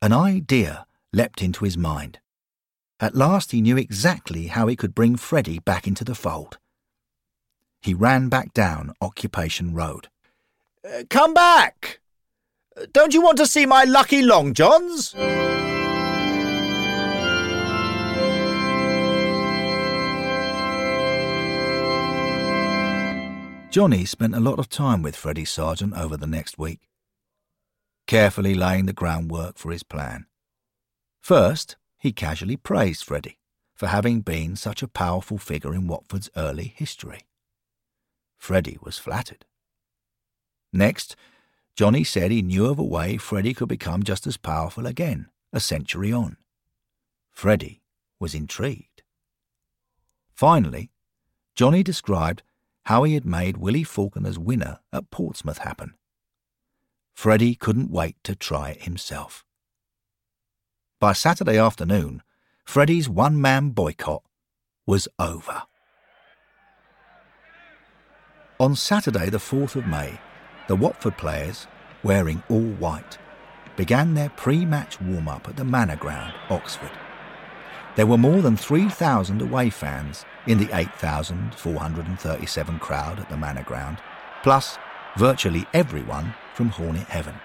an 0.00 0.14
idea 0.14 0.86
leapt 1.12 1.42
into 1.42 1.66
his 1.66 1.76
mind. 1.76 2.20
At 3.00 3.14
last 3.14 3.50
he 3.50 3.60
knew 3.60 3.76
exactly 3.76 4.46
how 4.46 4.66
he 4.66 4.76
could 4.76 4.94
bring 4.94 5.16
Freddie 5.16 5.58
back 5.58 5.86
into 5.86 6.04
the 6.04 6.14
fold. 6.14 6.56
He 7.82 7.92
ran 7.92 8.30
back 8.30 8.54
down 8.54 8.94
Occupation 9.02 9.74
Road. 9.74 10.08
Uh, 10.82 11.02
come 11.10 11.34
back! 11.34 12.00
Don't 12.92 13.12
you 13.12 13.20
want 13.20 13.36
to 13.36 13.46
see 13.46 13.66
my 13.66 13.84
lucky 13.84 14.22
long 14.22 14.54
johns? 14.54 15.14
Johnny 23.74 24.04
spent 24.04 24.36
a 24.36 24.40
lot 24.40 24.60
of 24.60 24.68
time 24.68 25.02
with 25.02 25.16
Freddie 25.16 25.44
Sargent 25.44 25.94
over 25.94 26.16
the 26.16 26.28
next 26.28 26.56
week, 26.58 26.88
carefully 28.06 28.54
laying 28.54 28.86
the 28.86 28.92
groundwork 28.92 29.58
for 29.58 29.72
his 29.72 29.82
plan. 29.82 30.26
First, 31.20 31.74
he 31.98 32.12
casually 32.12 32.56
praised 32.56 33.02
Freddie 33.02 33.40
for 33.74 33.88
having 33.88 34.20
been 34.20 34.54
such 34.54 34.80
a 34.80 34.86
powerful 34.86 35.38
figure 35.38 35.74
in 35.74 35.88
Watford's 35.88 36.30
early 36.36 36.72
history. 36.76 37.22
Freddie 38.38 38.78
was 38.80 38.96
flattered. 38.96 39.44
Next, 40.72 41.16
Johnny 41.74 42.04
said 42.04 42.30
he 42.30 42.42
knew 42.42 42.66
of 42.66 42.78
a 42.78 42.84
way 42.84 43.16
Freddie 43.16 43.54
could 43.54 43.70
become 43.70 44.04
just 44.04 44.24
as 44.24 44.36
powerful 44.36 44.86
again, 44.86 45.30
a 45.52 45.58
century 45.58 46.12
on. 46.12 46.36
Freddie 47.32 47.82
was 48.20 48.36
intrigued. 48.36 49.02
Finally, 50.32 50.92
Johnny 51.56 51.82
described 51.82 52.44
how 52.86 53.02
he 53.04 53.14
had 53.14 53.24
made 53.24 53.56
Willie 53.56 53.84
Falconer's 53.84 54.38
winner 54.38 54.80
at 54.92 55.10
Portsmouth 55.10 55.58
happen. 55.58 55.94
Freddie 57.14 57.54
couldn't 57.54 57.90
wait 57.90 58.16
to 58.24 58.34
try 58.34 58.70
it 58.70 58.82
himself. 58.82 59.44
By 61.00 61.12
Saturday 61.12 61.58
afternoon, 61.58 62.22
Freddie's 62.64 63.08
one 63.08 63.40
man 63.40 63.70
boycott 63.70 64.22
was 64.86 65.08
over. 65.18 65.62
On 68.60 68.76
Saturday, 68.76 69.30
the 69.30 69.38
4th 69.38 69.76
of 69.76 69.86
May, 69.86 70.18
the 70.68 70.76
Watford 70.76 71.16
players, 71.18 71.66
wearing 72.02 72.42
all 72.48 72.70
white, 72.78 73.18
began 73.76 74.14
their 74.14 74.30
pre 74.30 74.64
match 74.64 75.00
warm 75.00 75.28
up 75.28 75.48
at 75.48 75.56
the 75.56 75.64
Manor 75.64 75.96
Ground, 75.96 76.32
Oxford. 76.50 76.90
There 77.96 78.06
were 78.06 78.18
more 78.18 78.42
than 78.42 78.56
3,000 78.56 79.40
away 79.40 79.70
fans 79.70 80.24
in 80.46 80.58
the 80.58 80.68
8,437 80.76 82.78
crowd 82.80 83.20
at 83.20 83.28
the 83.28 83.36
Manor 83.36 83.62
Ground, 83.62 83.98
plus 84.42 84.78
virtually 85.16 85.64
everyone 85.72 86.34
from 86.54 86.70
Hornet 86.70 87.06
Heaven. 87.06 87.36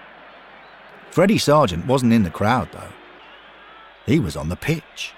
Freddie 1.12 1.38
Sargent 1.38 1.86
wasn't 1.86 2.12
in 2.12 2.24
the 2.24 2.30
crowd, 2.30 2.68
though. 2.72 2.92
He 4.06 4.18
was 4.18 4.36
on 4.36 4.48
the 4.48 4.56
pitch. 4.56 5.12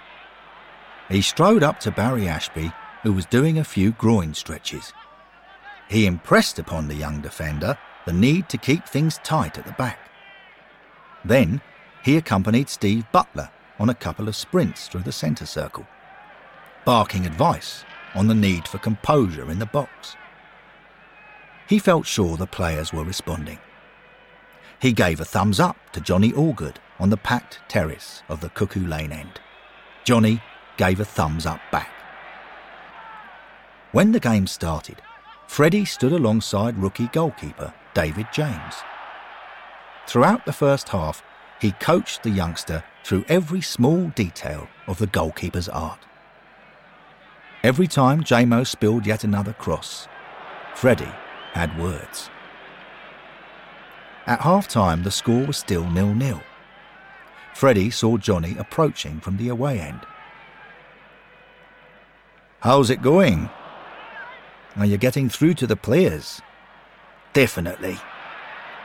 He 1.08 1.22
strode 1.22 1.62
up 1.62 1.80
to 1.80 1.90
Barry 1.90 2.28
Ashby, 2.28 2.72
who 3.02 3.12
was 3.12 3.26
doing 3.26 3.58
a 3.58 3.64
few 3.64 3.92
groin 3.92 4.34
stretches. 4.34 4.92
He 5.88 6.06
impressed 6.06 6.58
upon 6.58 6.88
the 6.88 6.94
young 6.94 7.20
defender 7.20 7.76
the 8.06 8.12
need 8.12 8.48
to 8.50 8.58
keep 8.58 8.86
things 8.86 9.18
tight 9.22 9.58
at 9.58 9.66
the 9.66 9.72
back. 9.72 9.98
Then 11.24 11.60
he 12.02 12.16
accompanied 12.16 12.68
Steve 12.68 13.04
Butler 13.12 13.50
on 13.78 13.90
a 13.90 13.94
couple 13.94 14.28
of 14.28 14.36
sprints 14.36 14.88
through 14.88 15.02
the 15.02 15.12
centre 15.12 15.46
circle, 15.46 15.86
barking 16.84 17.26
advice 17.26 17.84
on 18.14 18.28
the 18.28 18.34
need 18.34 18.68
for 18.68 18.78
composure 18.78 19.50
in 19.50 19.58
the 19.58 19.66
box. 19.66 20.16
He 21.68 21.78
felt 21.78 22.06
sure 22.06 22.36
the 22.36 22.46
players 22.46 22.92
were 22.92 23.04
responding. 23.04 23.58
He 24.78 24.92
gave 24.92 25.20
a 25.20 25.24
thumbs 25.24 25.60
up 25.60 25.76
to 25.92 26.00
Johnny 26.00 26.32
Allgood 26.32 26.76
on 26.98 27.10
the 27.10 27.16
packed 27.16 27.60
terrace 27.68 28.22
of 28.28 28.40
the 28.40 28.48
Cuckoo 28.48 28.86
Lane 28.86 29.12
end. 29.12 29.40
Johnny 30.04 30.42
gave 30.76 31.00
a 31.00 31.04
thumbs 31.04 31.46
up 31.46 31.60
back. 31.70 31.90
When 33.92 34.12
the 34.12 34.20
game 34.20 34.46
started, 34.46 35.00
Freddie 35.46 35.84
stood 35.84 36.12
alongside 36.12 36.78
rookie 36.78 37.08
goalkeeper 37.08 37.72
David 37.94 38.26
James. 38.32 38.74
Throughout 40.06 40.44
the 40.46 40.52
first 40.52 40.88
half, 40.88 41.22
he 41.60 41.72
coached 41.72 42.22
the 42.22 42.30
youngster 42.30 42.82
through 43.04 43.24
every 43.28 43.60
small 43.60 44.08
detail 44.08 44.68
of 44.86 44.98
the 44.98 45.06
goalkeeper's 45.06 45.68
art. 45.68 46.00
Every 47.62 47.86
time 47.86 48.24
JMO 48.24 48.66
spilled 48.66 49.06
yet 49.06 49.24
another 49.24 49.52
cross, 49.52 50.08
Freddie 50.74 51.12
had 51.52 51.78
words. 51.78 52.30
At 54.26 54.40
half 54.40 54.68
time, 54.68 55.02
the 55.02 55.10
score 55.10 55.46
was 55.46 55.56
still 55.56 55.88
nil 55.90 56.14
nil. 56.14 56.40
Freddie 57.54 57.90
saw 57.90 58.16
Johnny 58.16 58.56
approaching 58.58 59.20
from 59.20 59.36
the 59.36 59.48
away 59.48 59.80
end. 59.80 60.00
How's 62.60 62.90
it 62.90 63.02
going? 63.02 63.50
Are 64.76 64.86
you 64.86 64.96
getting 64.96 65.28
through 65.28 65.54
to 65.54 65.66
the 65.66 65.76
players? 65.76 66.40
Definitely. 67.32 67.98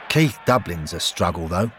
Keith 0.10 0.38
Dublin's 0.46 0.94
a 0.94 1.00
struggle, 1.00 1.48
though. 1.48 1.72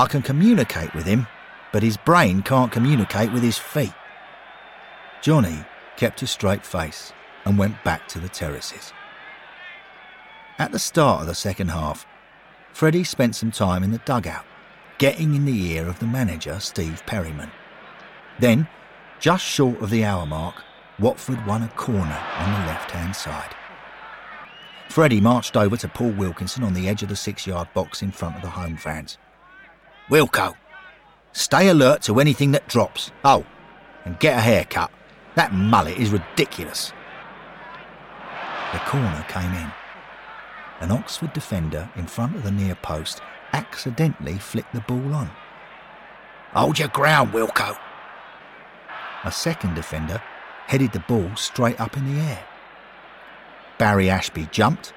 I 0.00 0.06
can 0.06 0.22
communicate 0.22 0.94
with 0.94 1.04
him, 1.04 1.26
but 1.74 1.82
his 1.82 1.98
brain 1.98 2.40
can't 2.40 2.72
communicate 2.72 3.30
with 3.32 3.42
his 3.42 3.58
feet. 3.58 3.92
Johnny 5.20 5.62
kept 5.98 6.22
a 6.22 6.26
straight 6.26 6.64
face 6.64 7.12
and 7.44 7.58
went 7.58 7.84
back 7.84 8.08
to 8.08 8.18
the 8.18 8.30
terraces. 8.30 8.94
At 10.58 10.72
the 10.72 10.78
start 10.78 11.20
of 11.20 11.26
the 11.26 11.34
second 11.34 11.68
half, 11.68 12.06
Freddie 12.72 13.04
spent 13.04 13.36
some 13.36 13.50
time 13.50 13.82
in 13.82 13.90
the 13.90 14.00
dugout, 14.06 14.46
getting 14.96 15.34
in 15.34 15.44
the 15.44 15.72
ear 15.72 15.86
of 15.86 15.98
the 15.98 16.06
manager, 16.06 16.58
Steve 16.60 17.02
Perryman. 17.04 17.50
Then, 18.38 18.68
just 19.18 19.44
short 19.44 19.82
of 19.82 19.90
the 19.90 20.06
hour 20.06 20.24
mark, 20.24 20.62
Watford 20.98 21.46
won 21.46 21.62
a 21.62 21.68
corner 21.68 22.24
on 22.38 22.52
the 22.52 22.66
left 22.68 22.90
hand 22.92 23.14
side. 23.14 23.54
Freddie 24.88 25.20
marched 25.20 25.58
over 25.58 25.76
to 25.76 25.88
Paul 25.88 26.12
Wilkinson 26.12 26.64
on 26.64 26.72
the 26.72 26.88
edge 26.88 27.02
of 27.02 27.10
the 27.10 27.16
six 27.16 27.46
yard 27.46 27.68
box 27.74 28.00
in 28.00 28.10
front 28.12 28.36
of 28.36 28.40
the 28.40 28.48
home 28.48 28.78
fans. 28.78 29.18
Wilco, 30.10 30.56
stay 31.32 31.68
alert 31.68 32.02
to 32.02 32.18
anything 32.18 32.50
that 32.50 32.66
drops. 32.66 33.12
Oh, 33.24 33.46
and 34.04 34.18
get 34.18 34.36
a 34.36 34.40
haircut. 34.40 34.90
That 35.36 35.52
mullet 35.52 35.98
is 35.98 36.10
ridiculous. 36.10 36.92
The 38.72 38.80
corner 38.80 39.24
came 39.28 39.52
in. 39.52 39.72
An 40.80 40.90
Oxford 40.90 41.32
defender 41.32 41.88
in 41.94 42.08
front 42.08 42.34
of 42.34 42.42
the 42.42 42.50
near 42.50 42.74
post 42.74 43.20
accidentally 43.52 44.38
flicked 44.38 44.72
the 44.74 44.80
ball 44.80 45.14
on. 45.14 45.30
Hold 46.54 46.80
your 46.80 46.88
ground, 46.88 47.32
Wilco. 47.32 47.78
A 49.22 49.30
second 49.30 49.74
defender 49.74 50.20
headed 50.66 50.90
the 50.92 51.00
ball 51.00 51.30
straight 51.36 51.80
up 51.80 51.96
in 51.96 52.12
the 52.12 52.20
air. 52.20 52.44
Barry 53.78 54.10
Ashby 54.10 54.48
jumped 54.50 54.92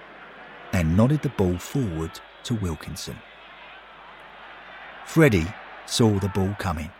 and 0.71 0.97
nodded 0.97 1.21
the 1.21 1.29
ball 1.29 1.59
forward 1.59 2.19
to 2.45 2.55
Wilkinson. 2.55 3.17
Freddie 5.05 5.53
saw 5.85 6.17
the 6.19 6.29
ball 6.29 6.55
coming. 6.59 6.91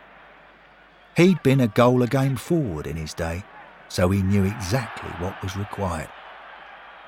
He'd 1.16 1.42
been 1.42 1.60
a 1.60 1.68
goal 1.68 2.02
a 2.02 2.06
game 2.06 2.36
forward 2.36 2.86
in 2.86 2.96
his 2.96 3.14
day, 3.14 3.44
so 3.88 4.10
he 4.10 4.22
knew 4.22 4.44
exactly 4.44 5.10
what 5.24 5.40
was 5.42 5.56
required. 5.56 6.08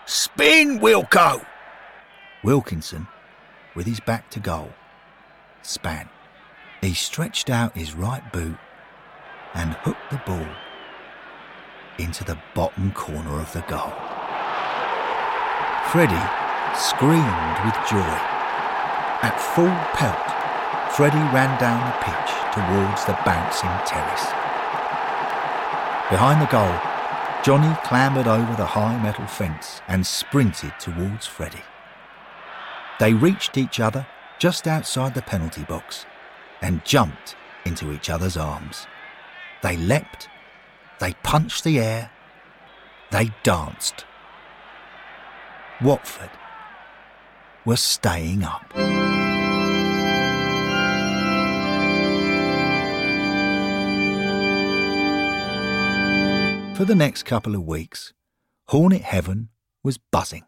Spin, 0.06 0.78
Wilco! 0.78 1.44
Wilkinson, 2.44 3.08
with 3.74 3.86
his 3.86 4.00
back 4.00 4.30
to 4.30 4.40
goal, 4.40 4.70
span. 5.62 6.08
He 6.80 6.94
stretched 6.94 7.50
out 7.50 7.76
his 7.76 7.94
right 7.94 8.32
boot 8.32 8.56
and 9.54 9.72
hooked 9.72 10.10
the 10.10 10.22
ball 10.26 10.46
into 11.98 12.22
the 12.24 12.38
bottom 12.54 12.92
corner 12.92 13.40
of 13.40 13.52
the 13.52 13.62
goal. 13.62 13.92
Freddie 15.90 16.30
screamed 16.76 17.58
with 17.64 17.74
joy. 17.88 18.16
At 19.22 19.40
full 19.40 19.74
pelt, 19.94 20.45
Freddie 20.90 21.18
ran 21.34 21.58
down 21.60 21.84
the 21.86 22.04
pitch 22.04 22.32
towards 22.52 23.04
the 23.04 23.18
bouncing 23.24 23.70
terrace. 23.86 24.26
Behind 26.10 26.40
the 26.40 26.46
goal, 26.46 26.74
Johnny 27.42 27.76
clambered 27.84 28.26
over 28.26 28.54
the 28.56 28.66
high 28.66 29.00
metal 29.02 29.26
fence 29.26 29.80
and 29.88 30.06
sprinted 30.06 30.72
towards 30.78 31.26
Freddie. 31.26 31.64
They 32.98 33.12
reached 33.12 33.58
each 33.58 33.80
other 33.80 34.06
just 34.38 34.66
outside 34.66 35.14
the 35.14 35.22
penalty 35.22 35.64
box 35.64 36.06
and 36.62 36.84
jumped 36.84 37.36
into 37.64 37.92
each 37.92 38.08
other's 38.08 38.36
arms. 38.36 38.86
They 39.62 39.76
leapt 39.76 40.28
they 40.98 41.12
punched 41.22 41.64
the 41.64 41.78
air. 41.78 42.10
They 43.10 43.32
danced. 43.42 44.04
Watford 45.82 46.30
were 47.64 47.76
staying 47.76 48.42
up. 48.44 49.05
For 56.76 56.84
the 56.84 56.94
next 56.94 57.22
couple 57.22 57.54
of 57.54 57.62
weeks, 57.62 58.12
Hornet 58.68 59.00
Heaven 59.00 59.48
was 59.82 59.96
buzzing. 59.96 60.44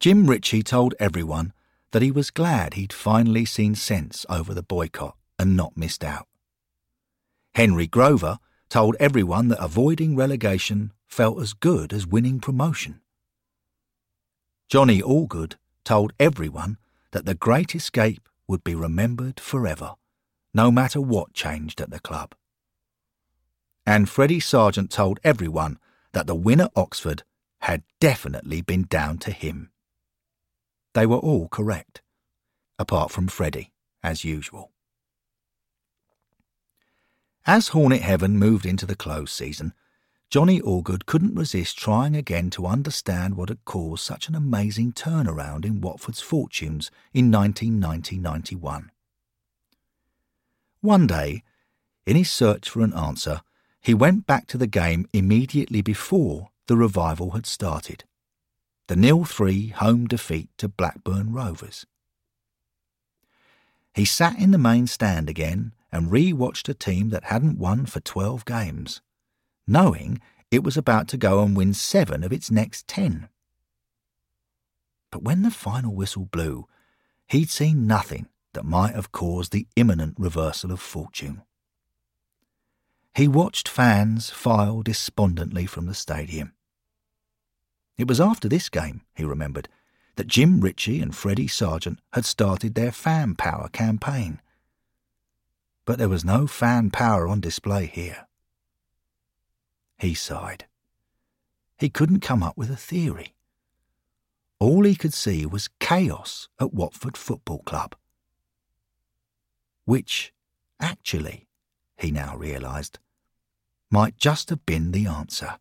Jim 0.00 0.26
Ritchie 0.26 0.62
told 0.62 0.94
everyone 0.98 1.52
that 1.90 2.00
he 2.00 2.10
was 2.10 2.30
glad 2.30 2.72
he'd 2.72 2.94
finally 2.94 3.44
seen 3.44 3.74
sense 3.74 4.24
over 4.30 4.54
the 4.54 4.62
boycott 4.62 5.18
and 5.38 5.54
not 5.54 5.76
missed 5.76 6.02
out. 6.02 6.28
Henry 7.56 7.86
Grover 7.86 8.38
told 8.70 8.96
everyone 8.98 9.48
that 9.48 9.62
avoiding 9.62 10.16
relegation 10.16 10.94
felt 11.06 11.38
as 11.38 11.52
good 11.52 11.92
as 11.92 12.06
winning 12.06 12.40
promotion. 12.40 13.02
Johnny 14.66 15.02
Allgood 15.02 15.56
told 15.84 16.14
everyone 16.18 16.78
that 17.10 17.26
the 17.26 17.34
Great 17.34 17.74
Escape 17.74 18.26
would 18.48 18.64
be 18.64 18.74
remembered 18.74 19.38
forever, 19.38 19.96
no 20.54 20.70
matter 20.70 21.02
what 21.02 21.34
changed 21.34 21.82
at 21.82 21.90
the 21.90 22.00
club. 22.00 22.34
And 23.84 24.08
Freddie 24.08 24.40
Sargent 24.40 24.90
told 24.90 25.18
everyone 25.24 25.78
that 26.12 26.26
the 26.26 26.34
win 26.34 26.60
at 26.60 26.72
Oxford 26.76 27.24
had 27.60 27.82
definitely 28.00 28.60
been 28.60 28.84
down 28.84 29.18
to 29.18 29.32
him. 29.32 29.70
They 30.94 31.06
were 31.06 31.18
all 31.18 31.48
correct, 31.48 32.02
apart 32.78 33.10
from 33.10 33.28
Freddie, 33.28 33.72
as 34.02 34.24
usual. 34.24 34.70
As 37.44 37.68
Hornet 37.68 38.02
Heaven 38.02 38.38
moved 38.38 38.66
into 38.66 38.86
the 38.86 38.94
close 38.94 39.32
season, 39.32 39.74
Johnny 40.30 40.60
Allgood 40.60 41.06
couldn't 41.06 41.34
resist 41.34 41.76
trying 41.76 42.16
again 42.16 42.50
to 42.50 42.66
understand 42.66 43.36
what 43.36 43.48
had 43.48 43.64
caused 43.64 44.04
such 44.04 44.28
an 44.28 44.34
amazing 44.34 44.92
turnaround 44.92 45.64
in 45.64 45.80
Watford's 45.80 46.20
fortunes 46.20 46.90
in 47.12 47.30
1990-91. 47.30 48.88
One 50.80 51.06
day, 51.06 51.42
in 52.06 52.16
his 52.16 52.30
search 52.30 52.68
for 52.68 52.80
an 52.80 52.94
answer, 52.94 53.42
he 53.82 53.94
went 53.94 54.26
back 54.26 54.46
to 54.46 54.58
the 54.58 54.66
game 54.66 55.06
immediately 55.12 55.82
before 55.82 56.50
the 56.68 56.76
revival 56.76 57.32
had 57.32 57.46
started. 57.46 58.04
The 58.86 58.96
nil-3 58.96 59.72
home 59.72 60.06
defeat 60.06 60.48
to 60.58 60.68
Blackburn 60.68 61.32
Rovers. 61.32 61.84
He 63.94 64.04
sat 64.04 64.38
in 64.38 64.52
the 64.52 64.58
main 64.58 64.86
stand 64.86 65.28
again 65.28 65.74
and 65.90 66.12
re-watched 66.12 66.68
a 66.68 66.74
team 66.74 67.10
that 67.10 67.24
hadn't 67.24 67.58
won 67.58 67.84
for 67.86 68.00
12 68.00 68.44
games, 68.44 69.02
knowing 69.66 70.20
it 70.50 70.62
was 70.62 70.76
about 70.76 71.08
to 71.08 71.16
go 71.16 71.42
and 71.42 71.56
win 71.56 71.74
seven 71.74 72.22
of 72.22 72.32
its 72.32 72.50
next 72.50 72.86
ten. 72.86 73.28
But 75.10 75.22
when 75.22 75.42
the 75.42 75.50
final 75.50 75.94
whistle 75.94 76.24
blew, 76.24 76.66
he'd 77.28 77.50
seen 77.50 77.86
nothing 77.86 78.28
that 78.54 78.64
might 78.64 78.94
have 78.94 79.12
caused 79.12 79.52
the 79.52 79.66
imminent 79.76 80.14
reversal 80.18 80.70
of 80.72 80.80
fortune. 80.80 81.42
He 83.14 83.28
watched 83.28 83.68
fans 83.68 84.30
file 84.30 84.82
despondently 84.82 85.66
from 85.66 85.86
the 85.86 85.94
stadium. 85.94 86.54
It 87.98 88.08
was 88.08 88.20
after 88.20 88.48
this 88.48 88.68
game, 88.68 89.02
he 89.14 89.24
remembered, 89.24 89.68
that 90.16 90.26
Jim 90.26 90.60
Ritchie 90.60 91.00
and 91.00 91.14
Freddie 91.14 91.48
Sargent 91.48 91.98
had 92.12 92.24
started 92.24 92.74
their 92.74 92.92
fan 92.92 93.34
power 93.34 93.68
campaign 93.68 94.40
but 95.84 95.98
there 95.98 96.08
was 96.08 96.24
no 96.24 96.46
fan 96.46 96.90
power 96.90 97.26
on 97.26 97.40
display 97.40 97.86
here. 97.86 98.26
He 99.98 100.14
sighed. 100.14 100.66
He 101.78 101.90
couldn't 101.90 102.20
come 102.20 102.42
up 102.42 102.56
with 102.56 102.70
a 102.70 102.76
theory. 102.76 103.34
All 104.60 104.84
he 104.84 104.94
could 104.94 105.14
see 105.14 105.44
was 105.44 105.70
chaos 105.80 106.48
at 106.60 106.72
Watford 106.72 107.16
Football 107.16 107.60
Club. 107.60 107.96
Which, 109.84 110.32
actually, 110.80 111.48
he 111.96 112.12
now 112.12 112.36
realised, 112.36 113.00
might 113.92 114.16
just 114.16 114.48
have 114.48 114.64
been 114.64 114.90
the 114.90 115.06
answer. 115.06 115.58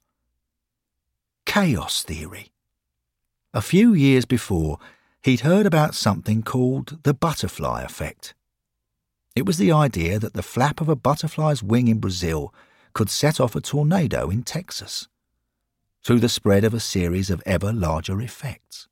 Chaos 1.45 2.01
theory. 2.01 2.53
A 3.53 3.61
few 3.61 3.93
years 3.93 4.23
before, 4.23 4.79
he'd 5.21 5.41
heard 5.41 5.65
about 5.65 5.93
something 5.93 6.41
called 6.41 7.03
the 7.03 7.13
butterfly 7.13 7.81
effect. 7.81 8.33
It 9.35 9.45
was 9.45 9.57
the 9.57 9.73
idea 9.73 10.17
that 10.17 10.33
the 10.33 10.43
flap 10.43 10.79
of 10.79 10.87
a 10.87 10.95
butterfly's 10.95 11.61
wing 11.61 11.89
in 11.89 11.99
Brazil 11.99 12.53
could 12.93 13.09
set 13.09 13.39
off 13.39 13.55
a 13.55 13.61
tornado 13.61 14.29
in 14.29 14.43
Texas, 14.43 15.09
through 16.03 16.19
the 16.19 16.29
spread 16.29 16.63
of 16.63 16.73
a 16.73 16.79
series 16.79 17.29
of 17.29 17.43
ever 17.45 17.73
larger 17.73 18.21
effects. 18.21 18.87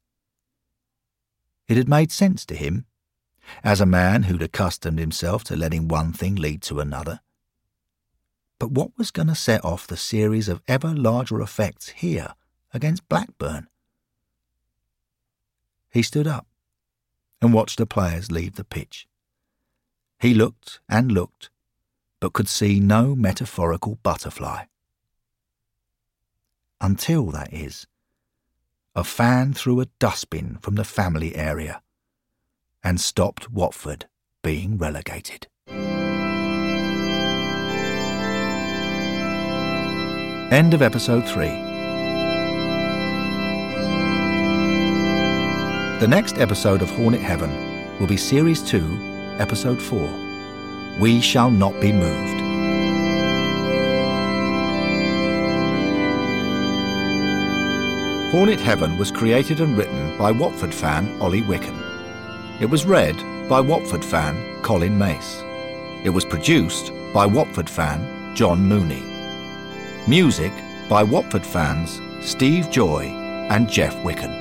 It 1.70 1.78
had 1.78 1.88
made 1.88 2.12
sense 2.12 2.46
to 2.48 2.56
him, 2.56 2.86
as 3.64 3.80
a 3.80 3.86
man 3.86 4.24
who'd 4.24 4.42
accustomed 4.42 5.00
himself 5.00 5.44
to 5.46 5.56
letting 5.56 5.88
one 5.88 6.12
thing 6.12 6.36
lead 6.36 6.62
to 6.64 6.82
another. 6.82 7.22
But 8.60 8.72
what 8.72 8.92
was 8.98 9.12
going 9.12 9.30
to 9.30 9.36
set 9.36 9.64
off 9.66 9.88
the 9.88 9.98
series 9.98 10.50
of 10.50 10.62
ever 10.68 10.94
larger 10.94 11.42
effects 11.42 11.90
here 11.90 12.34
against 12.74 13.10
Blackburn? 13.10 13.68
he 15.92 16.02
stood 16.02 16.28
up 16.28 16.48
and 17.42 17.54
watched 17.54 17.78
the 17.78 17.86
players 17.86 18.32
leave 18.32 18.56
the 18.56 18.64
pitch. 18.64 19.08
He 20.20 20.34
looked 20.34 20.80
and 20.90 21.12
looked, 21.12 21.50
but 22.20 22.34
could 22.34 22.50
see 22.50 22.80
no 22.80 23.16
metaphorical 23.16 23.98
butterfly. 24.04 24.66
Until, 26.82 27.32
that 27.32 27.54
is, 27.54 27.88
a 28.96 29.04
fan 29.04 29.54
threw 29.54 29.80
a 29.80 29.88
dustbin 30.00 30.58
from 30.62 30.76
the 30.76 30.84
family 30.84 31.36
area 31.36 31.82
and 32.84 33.00
stopped 33.00 33.52
Watford 33.52 34.08
being 34.42 34.78
relegated. 34.78 35.48
End 40.52 40.74
of 40.74 40.82
episode 40.82 41.28
3. 41.28 41.48
The 46.00 46.08
next 46.10 46.40
episode 46.40 46.82
of 46.82 46.90
Hornet 46.90 47.22
Heaven 47.22 47.52
will 48.00 48.08
be 48.08 48.18
Series 48.18 48.64
2, 48.64 49.36
Episode 49.38 49.80
4 49.80 50.10
We 51.00 51.22
Shall 51.22 51.52
Not 51.52 51.80
Be 51.80 51.92
Moved. 51.92 52.42
Hornet 58.32 58.60
Heaven 58.60 58.98
was 58.98 59.12
created 59.12 59.62
and 59.62 59.78
written 59.78 60.18
by 60.18 60.32
Watford 60.32 60.74
fan 60.74 61.16
Ollie 61.22 61.44
Wicken. 61.44 61.78
It 62.60 62.72
was 62.72 62.88
read 62.88 63.16
by 63.48 63.62
Watford 63.62 64.04
fan 64.04 64.64
Colin 64.64 64.98
Mace. 64.98 65.44
It 66.04 66.10
was 66.10 66.26
produced 66.26 66.92
by 67.14 67.28
Watford 67.28 67.70
fan 67.70 68.36
John 68.36 68.62
Mooney. 68.68 69.09
Music 70.10 70.52
by 70.90 71.04
Watford 71.04 71.46
fans 71.46 72.02
Steve 72.28 72.72
Joy 72.72 73.04
and 73.52 73.70
Jeff 73.70 73.94
Wicken. 73.98 74.39